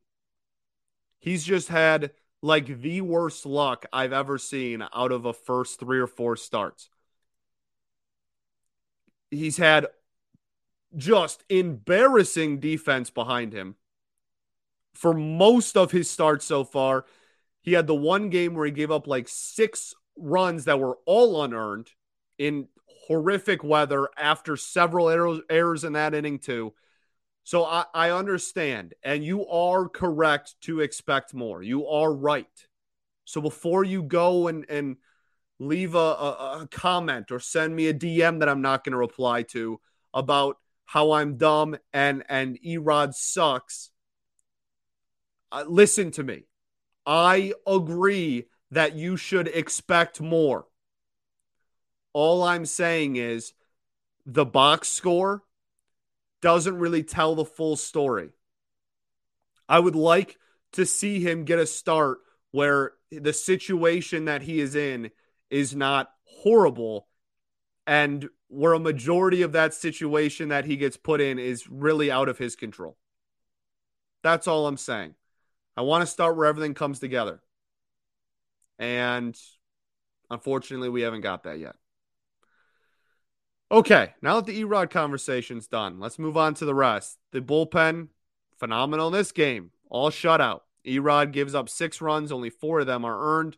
He's 1.20 1.44
just 1.46 1.70
had 1.70 2.12
like 2.42 2.82
the 2.82 3.02
worst 3.02 3.46
luck 3.46 3.86
I've 3.92 4.14
ever 4.14 4.38
seen 4.38 4.84
out 4.94 5.12
of 5.12 5.26
a 5.26 5.34
first 5.34 5.80
three 5.80 6.00
or 6.00 6.08
four 6.08 6.36
starts. 6.36 6.90
He's 9.30 9.58
had 9.58 9.88
just 10.96 11.44
embarrassing 11.50 12.60
defense 12.60 13.10
behind 13.10 13.54
him 13.54 13.76
for 14.94 15.14
most 15.14 15.78
of 15.78 15.92
his 15.92 16.10
starts 16.10 16.46
so 16.46 16.64
far. 16.64 17.06
He 17.62 17.74
had 17.74 17.88
the 17.88 17.96
one 17.96 18.30
game 18.30 18.56
where 18.56 18.66
he 18.66 18.72
gave 18.72 18.92
up 18.92 19.08
like 19.08 19.28
six 19.28 19.94
runs 20.18 20.66
that 20.66 20.80
were 20.80 20.98
all 21.06 21.44
unearned 21.44 21.92
in 22.38 22.68
horrific 23.08 23.64
weather 23.64 24.10
after 24.18 24.58
several 24.58 25.10
errors, 25.10 25.40
errors 25.50 25.84
in 25.84 25.94
that 25.94 26.14
inning, 26.14 26.40
too. 26.40 26.74
So 27.44 27.64
I, 27.64 27.86
I 27.94 28.10
understand, 28.10 28.94
and 29.04 29.24
you 29.24 29.48
are 29.48 29.88
correct 29.88 30.56
to 30.62 30.82
expect 30.82 31.34
more. 31.34 31.62
You 31.62 31.88
are 31.88 32.14
right. 32.14 32.48
So 33.26 33.40
before 33.40 33.84
you 33.84 34.04
go 34.04 34.48
and, 34.48 34.66
and 34.70 34.98
leave 35.60 35.96
a, 35.96 35.98
a, 35.98 36.60
a 36.62 36.68
comment 36.72 37.32
or 37.32 37.40
send 37.40 37.76
me 37.76 37.88
a 37.88 37.94
DM 37.94 38.40
that 38.40 38.50
I'm 38.50 38.62
not 38.62 38.84
going 38.84 38.92
to 38.92 38.98
reply 38.98 39.44
to 39.44 39.80
about 40.14 40.58
how 40.86 41.12
I'm 41.12 41.38
dumb 41.38 41.78
and 41.94 42.24
and 42.30 42.58
Erod 42.66 43.14
sucks. 43.14 43.92
Uh, 45.52 45.66
listen 45.68 46.12
to 46.12 46.24
me. 46.24 46.44
I 47.06 47.54
agree 47.66 48.46
that 48.72 48.96
you 48.96 49.18
should 49.18 49.48
expect 49.48 50.20
more. 50.20 50.66
All 52.14 52.44
I'm 52.44 52.66
saying 52.66 53.16
is 53.16 53.54
the 54.26 54.46
box 54.46 54.90
score 54.90 55.44
doesn't 56.42 56.78
really 56.78 57.04
tell 57.04 57.36
the 57.36 57.46
full 57.46 57.76
story. 57.76 58.30
I 59.70 59.80
would 59.80 59.96
like 59.96 60.38
to 60.74 60.86
see 60.86 61.20
him 61.20 61.46
get 61.46 61.60
a 61.60 61.66
start 61.66 62.20
where 62.52 62.94
the 63.12 63.34
situation 63.34 64.26
that 64.26 64.42
he 64.42 64.60
is 64.60 64.76
in 64.76 65.12
is 65.50 65.76
not 65.76 66.12
horrible 66.24 67.08
and 67.86 68.30
where 68.50 68.74
a 68.74 68.80
majority 68.80 69.42
of 69.42 69.54
that 69.54 69.74
situation 69.74 70.50
that 70.50 70.66
he 70.66 70.78
gets 70.78 70.98
put 70.98 71.22
in 71.22 71.40
is 71.40 71.70
really 71.70 72.12
out 72.12 72.30
of 72.30 72.38
his 72.38 72.56
control. 72.56 72.98
That's 74.24 74.48
all 74.48 74.68
I'm 74.68 74.78
saying. 74.78 75.16
I 75.76 75.82
want 75.82 76.02
to 76.02 76.08
start 76.08 76.36
where 76.36 76.48
everything 76.48 76.74
comes 76.74 77.00
together. 77.00 77.42
And 78.80 79.38
unfortunately, 80.30 80.90
we 80.90 81.02
haven't 81.02 81.22
got 81.22 81.44
that 81.44 81.60
yet. 81.60 81.76
Okay, 83.70 84.14
now 84.22 84.36
that 84.36 84.46
the 84.46 84.62
Erod 84.64 84.90
conversation's 84.90 85.68
done, 85.68 86.00
let's 86.00 86.20
move 86.20 86.38
on 86.38 86.54
to 86.56 86.66
the 86.66 86.76
rest. 86.76 87.18
The 87.32 87.42
bullpen, 87.42 88.08
phenomenal 88.58 89.08
in 89.08 89.14
this 89.14 89.32
game, 89.32 89.72
all 89.90 90.10
shutout. 90.10 90.62
Erod 90.86 91.34
gives 91.34 91.54
up 91.54 91.68
six 91.68 92.00
runs, 92.00 92.32
only 92.32 92.50
four 92.50 92.80
of 92.80 92.88
them 92.88 93.04
are 93.04 93.38
earned. 93.38 93.58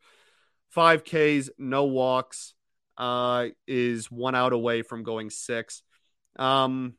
Five 0.69 1.03
Ks, 1.03 1.49
no 1.57 1.85
walks, 1.85 2.53
uh, 2.97 3.47
is 3.67 4.11
one 4.11 4.35
out 4.35 4.53
away 4.53 4.81
from 4.81 5.03
going 5.03 5.29
six. 5.29 5.81
Um, 6.37 6.93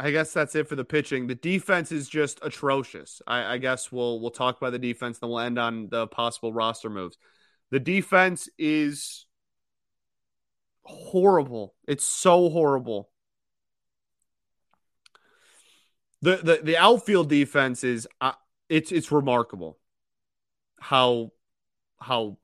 I 0.00 0.10
guess 0.10 0.32
that's 0.32 0.54
it 0.54 0.68
for 0.68 0.74
the 0.74 0.84
pitching. 0.84 1.28
The 1.28 1.36
defense 1.36 1.92
is 1.92 2.08
just 2.08 2.40
atrocious. 2.42 3.22
I, 3.26 3.54
I, 3.54 3.58
guess 3.58 3.92
we'll 3.92 4.20
we'll 4.20 4.30
talk 4.30 4.56
about 4.56 4.72
the 4.72 4.78
defense, 4.78 5.18
then 5.18 5.30
we'll 5.30 5.38
end 5.38 5.58
on 5.58 5.88
the 5.88 6.08
possible 6.08 6.52
roster 6.52 6.90
moves. 6.90 7.16
The 7.70 7.78
defense 7.78 8.48
is 8.58 9.26
horrible. 10.82 11.74
It's 11.86 12.04
so 12.04 12.50
horrible. 12.50 13.10
The 16.22 16.36
the 16.36 16.60
the 16.62 16.76
outfield 16.76 17.28
defense 17.28 17.84
is 17.84 18.08
uh, 18.20 18.32
it's 18.68 18.90
it's 18.90 19.12
remarkable 19.12 19.78
how 20.80 21.30
how 22.00 22.38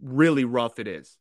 really 0.00 0.44
rough 0.44 0.78
it 0.78 0.88
is 0.88 1.18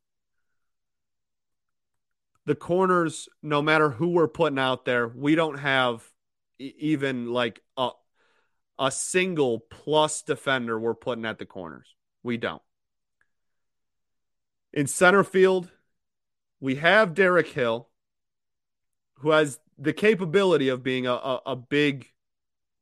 the 2.48 2.56
corners, 2.56 3.28
no 3.44 3.62
matter 3.62 3.90
who 3.90 4.08
we're 4.08 4.30
putting 4.30 4.58
out 4.58 4.86
there, 4.86 5.10
we 5.10 5.36
don't 5.36 5.60
have 5.60 6.02
even 6.58 7.32
like 7.32 7.62
a 7.76 7.90
a 8.80 8.90
single 8.90 9.60
plus 9.60 10.22
defender 10.22 10.80
we're 10.80 10.94
putting 10.94 11.26
at 11.26 11.40
the 11.40 11.46
corners. 11.46 11.94
We 12.24 12.38
don't. 12.38 12.62
In 14.72 14.88
center 14.88 15.26
field, 15.26 15.70
we 16.62 16.76
have 16.76 17.14
Derek 17.14 17.48
Hill, 17.48 17.90
who 19.16 19.32
has 19.32 19.60
the 19.78 19.94
capability 19.94 20.70
of 20.70 20.84
being 20.84 21.06
a, 21.06 21.14
a, 21.14 21.42
a 21.48 21.56
big 21.56 22.08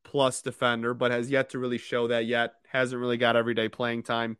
plus 0.04 0.44
defender, 0.44 0.94
but 0.94 1.12
has 1.12 1.32
yet 1.32 1.50
to 1.52 1.60
really 1.60 1.80
show 1.80 2.08
that 2.08 2.26
yet. 2.26 2.54
Hasn't 2.76 3.00
really 3.00 3.18
got 3.18 3.36
everyday 3.36 3.70
playing 3.70 4.04
time. 4.04 4.38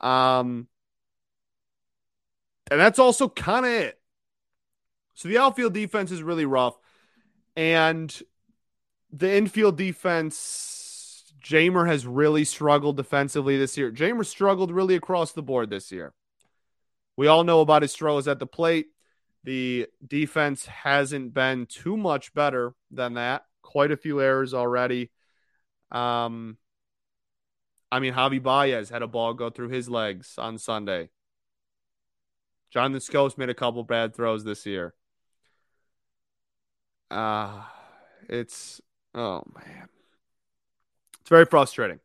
Um, 0.00 0.68
and 2.70 2.80
that's 2.80 2.98
also 2.98 3.28
kind 3.28 3.66
of 3.66 3.72
it. 3.72 4.00
So 5.14 5.28
the 5.28 5.38
outfield 5.38 5.74
defense 5.74 6.10
is 6.10 6.22
really 6.22 6.46
rough. 6.46 6.76
And 7.54 8.10
the 9.12 9.32
infield 9.36 9.76
defense, 9.76 11.32
Jeimer 11.44 11.86
has 11.86 12.06
really 12.06 12.44
struggled 12.44 12.96
defensively 12.96 13.58
this 13.58 13.76
year. 13.76 13.92
Jeimer 13.92 14.24
struggled 14.24 14.70
really 14.70 14.94
across 14.94 15.32
the 15.32 15.42
board 15.42 15.68
this 15.68 15.92
year. 15.92 16.14
We 17.16 17.26
all 17.26 17.44
know 17.44 17.60
about 17.60 17.82
his 17.82 17.92
struggles 17.92 18.26
at 18.26 18.38
the 18.38 18.46
plate. 18.46 18.86
The 19.44 19.88
defense 20.06 20.64
hasn't 20.64 21.34
been 21.34 21.66
too 21.66 21.96
much 21.96 22.32
better 22.32 22.74
than 22.90 23.14
that. 23.14 23.42
Quite 23.60 23.92
a 23.92 23.96
few 23.96 24.20
errors 24.20 24.54
already. 24.54 25.10
Um, 25.90 26.56
I 27.92 28.00
mean, 28.00 28.14
Javy 28.14 28.42
Baez 28.42 28.88
had 28.88 29.02
a 29.02 29.06
ball 29.06 29.34
go 29.34 29.50
through 29.50 29.68
his 29.68 29.86
legs 29.86 30.36
on 30.38 30.56
Sunday. 30.56 31.10
Jonathan 32.70 33.00
Schoop's 33.00 33.36
made 33.36 33.50
a 33.50 33.54
couple 33.54 33.84
bad 33.84 34.16
throws 34.16 34.44
this 34.44 34.64
year. 34.64 34.94
Uh, 37.10 37.60
it's, 38.30 38.80
oh 39.14 39.42
man. 39.54 39.90
It's 41.20 41.28
very 41.28 41.44
frustrating. 41.44 42.00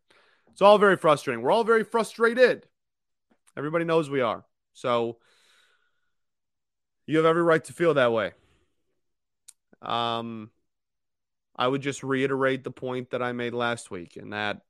It's 0.52 0.62
all 0.62 0.78
very 0.78 0.98
frustrating. 0.98 1.42
We're 1.42 1.52
all 1.52 1.64
very 1.64 1.86
frustrated. 1.86 2.68
Everybody 3.56 3.86
knows 3.86 4.10
we 4.10 4.20
are. 4.20 4.44
So 4.74 5.20
you 7.06 7.16
have 7.16 7.26
every 7.26 7.44
right 7.44 7.64
to 7.64 7.72
feel 7.72 7.94
that 7.94 8.12
way. 8.12 8.34
Um, 9.82 10.52
I 11.56 11.66
would 11.70 11.82
just 11.82 12.04
reiterate 12.04 12.66
the 12.66 12.72
point 12.72 13.12
that 13.12 13.24
I 13.24 13.32
made 13.32 13.54
last 13.54 13.90
week, 13.90 14.18
and 14.18 14.34
that 14.34 14.64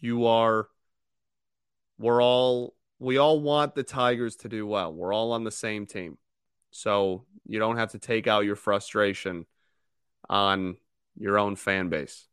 you 0.00 0.26
are, 0.26 0.68
we're 1.98 2.22
all, 2.22 2.74
we 2.98 3.16
all 3.18 3.40
want 3.40 3.74
the 3.74 3.82
Tigers 3.82 4.36
to 4.36 4.48
do 4.48 4.66
well. 4.66 4.92
We're 4.92 5.12
all 5.12 5.32
on 5.32 5.44
the 5.44 5.50
same 5.50 5.86
team. 5.86 6.18
So 6.70 7.24
you 7.46 7.58
don't 7.58 7.76
have 7.76 7.92
to 7.92 7.98
take 7.98 8.26
out 8.26 8.44
your 8.44 8.56
frustration 8.56 9.46
on 10.28 10.76
your 11.16 11.38
own 11.38 11.56
fan 11.56 11.88
base. 11.88 12.26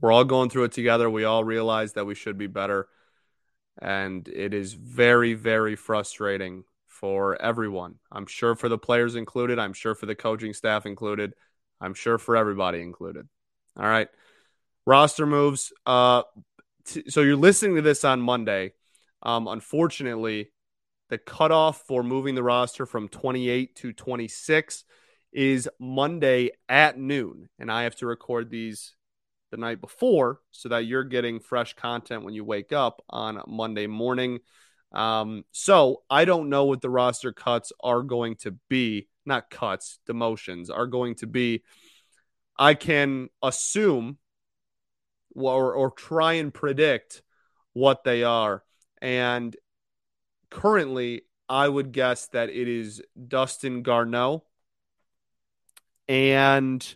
We're 0.00 0.12
all 0.12 0.24
going 0.24 0.50
through 0.50 0.64
it 0.64 0.72
together. 0.72 1.10
We 1.10 1.24
all 1.24 1.44
realize 1.44 1.94
that 1.94 2.06
we 2.06 2.14
should 2.14 2.38
be 2.38 2.46
better. 2.46 2.88
And 3.80 4.26
it 4.28 4.54
is 4.54 4.74
very, 4.74 5.34
very 5.34 5.76
frustrating 5.76 6.64
for 6.86 7.40
everyone. 7.40 7.96
I'm 8.10 8.26
sure 8.26 8.54
for 8.54 8.68
the 8.68 8.78
players 8.78 9.14
included. 9.14 9.58
I'm 9.58 9.72
sure 9.72 9.94
for 9.94 10.06
the 10.06 10.14
coaching 10.14 10.52
staff 10.52 10.86
included. 10.86 11.34
I'm 11.80 11.94
sure 11.94 12.18
for 12.18 12.36
everybody 12.36 12.80
included. 12.80 13.28
All 13.76 13.86
right. 13.86 14.08
Roster 14.88 15.26
moves. 15.26 15.70
Uh, 15.84 16.22
t- 16.86 17.10
so 17.10 17.20
you're 17.20 17.36
listening 17.36 17.76
to 17.76 17.82
this 17.82 18.06
on 18.06 18.22
Monday. 18.22 18.72
Um, 19.22 19.46
unfortunately, 19.46 20.50
the 21.10 21.18
cutoff 21.18 21.82
for 21.86 22.02
moving 22.02 22.34
the 22.34 22.42
roster 22.42 22.86
from 22.86 23.10
28 23.10 23.76
to 23.76 23.92
26 23.92 24.84
is 25.30 25.68
Monday 25.78 26.52
at 26.70 26.98
noon. 26.98 27.50
And 27.58 27.70
I 27.70 27.82
have 27.82 27.96
to 27.96 28.06
record 28.06 28.48
these 28.48 28.94
the 29.50 29.58
night 29.58 29.82
before 29.82 30.40
so 30.52 30.70
that 30.70 30.86
you're 30.86 31.04
getting 31.04 31.38
fresh 31.38 31.74
content 31.74 32.24
when 32.24 32.32
you 32.32 32.42
wake 32.42 32.72
up 32.72 33.04
on 33.10 33.42
Monday 33.46 33.86
morning. 33.86 34.38
Um, 34.92 35.44
so 35.52 36.00
I 36.08 36.24
don't 36.24 36.48
know 36.48 36.64
what 36.64 36.80
the 36.80 36.88
roster 36.88 37.34
cuts 37.34 37.72
are 37.84 38.02
going 38.02 38.36
to 38.36 38.52
be, 38.70 39.08
not 39.26 39.50
cuts, 39.50 39.98
demotions 40.08 40.70
are 40.74 40.86
going 40.86 41.16
to 41.16 41.26
be. 41.26 41.62
I 42.58 42.72
can 42.72 43.28
assume 43.42 44.16
or, 45.34 45.74
or 45.74 45.90
try 45.90 46.34
and 46.34 46.52
predict 46.52 47.22
what 47.72 48.04
they 48.04 48.22
are. 48.24 48.62
And 49.00 49.56
currently, 50.50 51.22
I 51.48 51.68
would 51.68 51.92
guess 51.92 52.26
that 52.28 52.50
it 52.50 52.68
is 52.68 53.02
Dustin 53.26 53.82
Garneau 53.82 54.44
and 56.08 56.94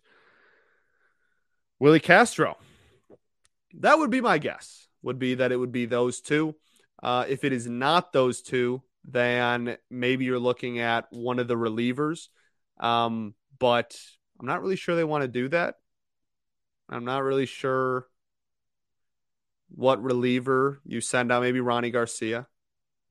Willi 1.78 2.00
Castro. 2.00 2.58
That 3.74 3.98
would 3.98 4.10
be 4.10 4.20
my 4.20 4.38
guess, 4.38 4.88
would 5.02 5.18
be 5.18 5.36
that 5.36 5.52
it 5.52 5.56
would 5.56 5.72
be 5.72 5.86
those 5.86 6.20
two. 6.20 6.54
Uh, 7.02 7.24
if 7.28 7.44
it 7.44 7.52
is 7.52 7.66
not 7.66 8.12
those 8.12 8.42
two, 8.42 8.82
then 9.04 9.76
maybe 9.90 10.24
you're 10.24 10.38
looking 10.38 10.78
at 10.78 11.06
one 11.10 11.38
of 11.38 11.48
the 11.48 11.56
relievers. 11.56 12.28
Um, 12.78 13.34
but 13.58 13.98
I'm 14.38 14.46
not 14.46 14.60
really 14.60 14.76
sure 14.76 14.94
they 14.94 15.04
want 15.04 15.22
to 15.22 15.28
do 15.28 15.48
that. 15.48 15.76
I'm 16.88 17.04
not 17.04 17.22
really 17.22 17.46
sure 17.46 18.06
what 19.74 20.02
reliever 20.02 20.80
you 20.84 21.00
send 21.00 21.32
out. 21.32 21.42
Maybe 21.42 21.60
Rony 21.60 21.92
Garcia, 21.92 22.46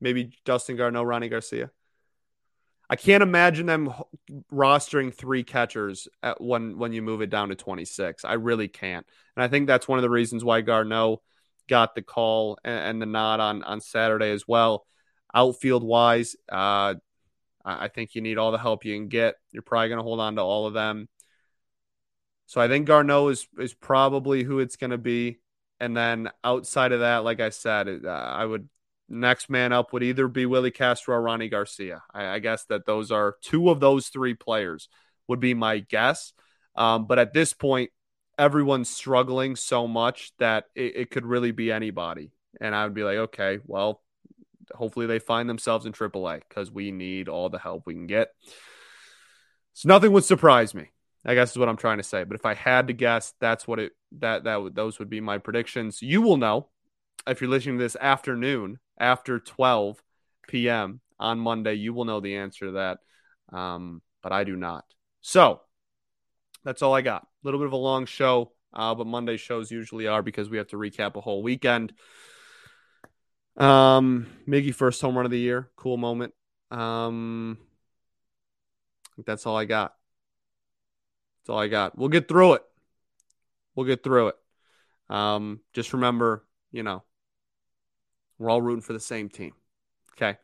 maybe 0.00 0.32
Dustin 0.44 0.76
Garneau, 0.76 1.04
Rony 1.04 1.30
Garcia. 1.30 1.70
I 2.88 2.96
can't 2.96 3.22
imagine 3.22 3.66
them 3.66 3.92
rostering 4.52 5.14
three 5.14 5.44
catchers 5.44 6.08
at 6.22 6.40
when 6.40 6.78
when 6.78 6.92
you 6.92 7.00
move 7.00 7.22
it 7.22 7.30
down 7.30 7.48
to 7.48 7.54
26. 7.54 8.24
I 8.24 8.34
really 8.34 8.68
can't, 8.68 9.06
and 9.36 9.42
I 9.42 9.48
think 9.48 9.66
that's 9.66 9.88
one 9.88 9.98
of 9.98 10.02
the 10.02 10.10
reasons 10.10 10.44
why 10.44 10.60
Garneau 10.60 11.22
got 11.68 11.94
the 11.94 12.02
call 12.02 12.58
and, 12.64 12.78
and 12.78 13.02
the 13.02 13.06
nod 13.06 13.40
on 13.40 13.62
on 13.62 13.80
Saturday 13.80 14.30
as 14.30 14.46
well. 14.46 14.86
Outfield 15.34 15.82
wise, 15.82 16.36
uh, 16.50 16.94
I 17.64 17.88
think 17.88 18.14
you 18.14 18.20
need 18.20 18.38
all 18.38 18.52
the 18.52 18.58
help 18.58 18.84
you 18.84 18.94
can 18.94 19.08
get. 19.08 19.36
You're 19.52 19.62
probably 19.62 19.88
going 19.88 19.98
to 19.98 20.04
hold 20.04 20.20
on 20.20 20.36
to 20.36 20.42
all 20.42 20.66
of 20.66 20.74
them. 20.74 21.08
So 22.46 22.60
I 22.60 22.68
think 22.68 22.86
Garneau 22.86 23.28
is 23.28 23.46
is 23.58 23.72
probably 23.72 24.42
who 24.42 24.58
it's 24.58 24.76
going 24.76 24.90
to 24.90 24.98
be. 24.98 25.38
And 25.82 25.96
then 25.96 26.30
outside 26.44 26.92
of 26.92 27.00
that, 27.00 27.24
like 27.24 27.40
I 27.40 27.48
said, 27.48 27.88
uh, 28.04 28.08
I 28.08 28.44
would 28.44 28.68
next 29.08 29.50
man 29.50 29.72
up 29.72 29.92
would 29.92 30.04
either 30.04 30.28
be 30.28 30.46
Willi 30.46 30.70
Castro 30.70 31.16
or 31.16 31.20
Rony 31.20 31.50
Garcia. 31.50 32.04
I, 32.14 32.26
I, 32.26 32.38
guess 32.38 32.64
that 32.66 32.86
those 32.86 33.10
are 33.10 33.34
two 33.42 33.68
of 33.68 33.80
those 33.80 34.06
three 34.06 34.34
players 34.34 34.88
would 35.26 35.40
be 35.40 35.54
my 35.54 35.80
guess. 35.80 36.34
Um, 36.76 37.08
but 37.08 37.18
at 37.18 37.32
this 37.32 37.52
point, 37.52 37.90
everyone's 38.38 38.90
struggling 38.90 39.56
so 39.56 39.88
much 39.88 40.30
that 40.38 40.66
it, 40.76 40.94
it 40.94 41.10
could 41.10 41.26
really 41.26 41.50
be 41.50 41.72
anybody. 41.72 42.30
And 42.60 42.76
I 42.76 42.84
would 42.84 42.94
be 42.94 43.02
like, 43.02 43.18
okay, 43.18 43.58
well, 43.66 44.02
hopefully 44.72 45.06
they 45.06 45.18
find 45.18 45.50
themselves 45.50 45.84
in 45.84 45.92
AAA 45.92 46.42
because 46.48 46.70
we 46.70 46.92
need 46.92 47.28
all 47.28 47.48
the 47.48 47.58
help 47.58 47.86
we 47.86 47.94
can 47.94 48.06
get. 48.06 48.28
So 49.72 49.88
nothing 49.88 50.12
would 50.12 50.24
surprise 50.24 50.76
me. 50.76 50.92
I 51.24 51.34
guess 51.34 51.52
is 51.52 51.58
what 51.58 51.68
I'm 51.68 51.76
trying 51.76 51.98
to 51.98 52.04
say. 52.04 52.24
But 52.24 52.34
if 52.34 52.44
I 52.44 52.54
had 52.54 52.88
to 52.88 52.92
guess, 52.92 53.34
that's 53.40 53.66
what 53.66 53.78
it 53.78 53.92
that 54.18 54.44
that 54.44 54.74
those 54.74 54.98
would 54.98 55.10
be 55.10 55.20
my 55.20 55.38
predictions. 55.38 56.02
You 56.02 56.20
will 56.22 56.36
know 56.36 56.68
if 57.26 57.40
you're 57.40 57.50
listening 57.50 57.78
to 57.78 57.84
this 57.84 57.96
afternoon 58.00 58.78
after 58.98 59.38
12 59.38 60.02
p.m. 60.48 61.00
on 61.18 61.38
Monday. 61.38 61.74
You 61.74 61.94
will 61.94 62.04
know 62.04 62.20
the 62.20 62.36
answer 62.36 62.66
to 62.66 62.72
that, 62.72 63.56
um, 63.56 64.02
but 64.22 64.32
I 64.32 64.44
do 64.44 64.56
not. 64.56 64.84
So 65.20 65.60
that's 66.64 66.82
all 66.82 66.94
I 66.94 67.02
got. 67.02 67.22
A 67.22 67.26
little 67.44 67.60
bit 67.60 67.66
of 67.66 67.72
a 67.72 67.76
long 67.76 68.06
show, 68.06 68.52
uh, 68.72 68.94
but 68.94 69.06
Monday 69.06 69.36
shows 69.36 69.70
usually 69.70 70.08
are 70.08 70.22
because 70.22 70.50
we 70.50 70.58
have 70.58 70.68
to 70.68 70.76
recap 70.76 71.16
a 71.16 71.20
whole 71.20 71.42
weekend. 71.42 71.92
Um, 73.56 74.26
Miggy 74.48 74.74
first 74.74 75.00
home 75.00 75.16
run 75.16 75.24
of 75.24 75.30
the 75.30 75.38
year, 75.38 75.70
cool 75.76 75.96
moment. 75.96 76.34
Um, 76.70 77.58
that's 79.24 79.46
all 79.46 79.56
I 79.56 79.66
got. 79.66 79.94
That's 81.42 81.50
all 81.50 81.58
I 81.58 81.66
got. 81.66 81.98
We'll 81.98 82.08
get 82.08 82.28
through 82.28 82.54
it. 82.54 82.62
We'll 83.74 83.86
get 83.86 84.04
through 84.04 84.28
it. 84.28 84.36
Um, 85.08 85.60
just 85.72 85.92
remember, 85.92 86.44
you 86.70 86.84
know, 86.84 87.02
we're 88.38 88.48
all 88.48 88.62
rooting 88.62 88.82
for 88.82 88.92
the 88.92 89.00
same 89.00 89.28
team. 89.28 89.52
Okay. 90.12 90.38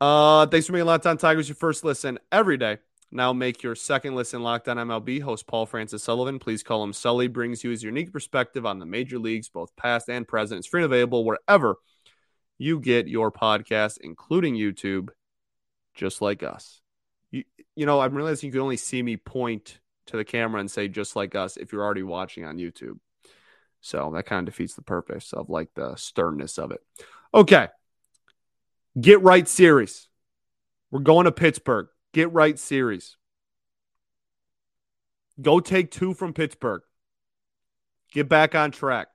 Uh, 0.00 0.46
thanks 0.46 0.66
for 0.66 0.72
making 0.72 0.86
Locked 0.86 1.06
On 1.06 1.16
Tigers 1.16 1.48
your 1.48 1.54
first 1.54 1.84
listen 1.84 2.18
every 2.32 2.56
day. 2.56 2.78
Now 3.12 3.32
make 3.32 3.62
your 3.62 3.76
second 3.76 4.16
listen 4.16 4.42
Locked 4.42 4.68
On 4.68 4.78
MLB. 4.78 5.22
Host 5.22 5.46
Paul 5.46 5.66
Francis 5.66 6.02
Sullivan, 6.02 6.40
please 6.40 6.64
call 6.64 6.82
him 6.82 6.92
Sully, 6.92 7.28
brings 7.28 7.62
you 7.62 7.70
his 7.70 7.84
unique 7.84 8.12
perspective 8.12 8.66
on 8.66 8.80
the 8.80 8.86
major 8.86 9.18
leagues, 9.20 9.48
both 9.48 9.76
past 9.76 10.08
and 10.08 10.26
present. 10.26 10.58
It's 10.58 10.66
free 10.66 10.82
and 10.82 10.92
available 10.92 11.24
wherever 11.24 11.76
you 12.58 12.80
get 12.80 13.06
your 13.06 13.30
podcast, 13.30 13.98
including 14.00 14.56
YouTube, 14.56 15.10
just 15.94 16.20
like 16.20 16.42
us 16.42 16.81
you 17.74 17.86
know, 17.86 18.00
I'm 18.00 18.14
realizing 18.14 18.48
you 18.48 18.52
can 18.52 18.60
only 18.60 18.76
see 18.76 19.02
me 19.02 19.16
point 19.16 19.78
to 20.06 20.16
the 20.16 20.24
camera 20.24 20.60
and 20.60 20.70
say 20.70 20.88
just 20.88 21.16
like 21.16 21.34
us 21.34 21.56
if 21.56 21.72
you're 21.72 21.84
already 21.84 22.02
watching 22.02 22.44
on 22.44 22.58
YouTube. 22.58 22.98
So 23.80 24.12
that 24.14 24.26
kind 24.26 24.46
of 24.46 24.54
defeats 24.54 24.74
the 24.74 24.82
purpose 24.82 25.32
of 25.32 25.48
like 25.48 25.70
the 25.74 25.96
sternness 25.96 26.58
of 26.58 26.70
it. 26.70 26.80
Okay. 27.34 27.68
Get 29.00 29.22
right 29.22 29.48
series. 29.48 30.08
We're 30.90 31.00
going 31.00 31.24
to 31.24 31.32
Pittsburgh. 31.32 31.88
Get 32.12 32.32
right 32.32 32.58
series. 32.58 33.16
Go 35.40 35.60
take 35.60 35.90
two 35.90 36.12
from 36.14 36.34
Pittsburgh. 36.34 36.82
Get 38.12 38.28
back 38.28 38.54
on 38.54 38.70
track. 38.70 39.08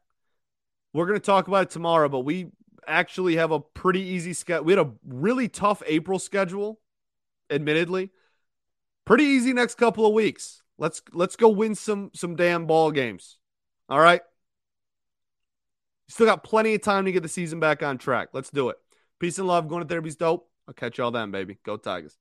We're 0.93 1.05
going 1.05 1.19
to 1.19 1.25
talk 1.25 1.47
about 1.47 1.63
it 1.63 1.69
tomorrow, 1.69 2.09
but 2.09 2.21
we 2.21 2.47
actually 2.87 3.35
have 3.35 3.51
a 3.51 3.59
pretty 3.59 4.01
easy 4.01 4.33
schedule. 4.33 4.65
We 4.65 4.73
had 4.73 4.85
a 4.85 4.91
really 5.05 5.47
tough 5.47 5.83
April 5.85 6.17
schedule 6.17 6.79
admittedly. 7.51 8.11
Pretty 9.07 9.23
easy 9.23 9.53
next 9.53 9.75
couple 9.75 10.05
of 10.05 10.11
weeks. 10.11 10.61
Let's 10.77 11.01
let's 11.13 11.37
go 11.37 11.47
win 11.47 11.75
some 11.75 12.11
some 12.13 12.35
damn 12.35 12.65
ball 12.65 12.91
games. 12.91 13.37
All 13.87 14.01
right. 14.01 14.19
Still 16.09 16.25
got 16.25 16.43
plenty 16.43 16.75
of 16.75 16.81
time 16.81 17.05
to 17.05 17.13
get 17.13 17.23
the 17.23 17.29
season 17.29 17.61
back 17.61 17.81
on 17.81 17.97
track. 17.97 18.29
Let's 18.33 18.49
do 18.49 18.67
it. 18.67 18.75
Peace 19.17 19.37
and 19.39 19.47
love. 19.47 19.69
Going 19.69 19.81
to 19.81 19.87
therapy's 19.87 20.17
dope. 20.17 20.49
I'll 20.67 20.73
catch 20.73 20.97
y'all 20.97 21.11
then, 21.11 21.31
baby. 21.31 21.57
Go 21.63 21.77
Tigers. 21.77 22.17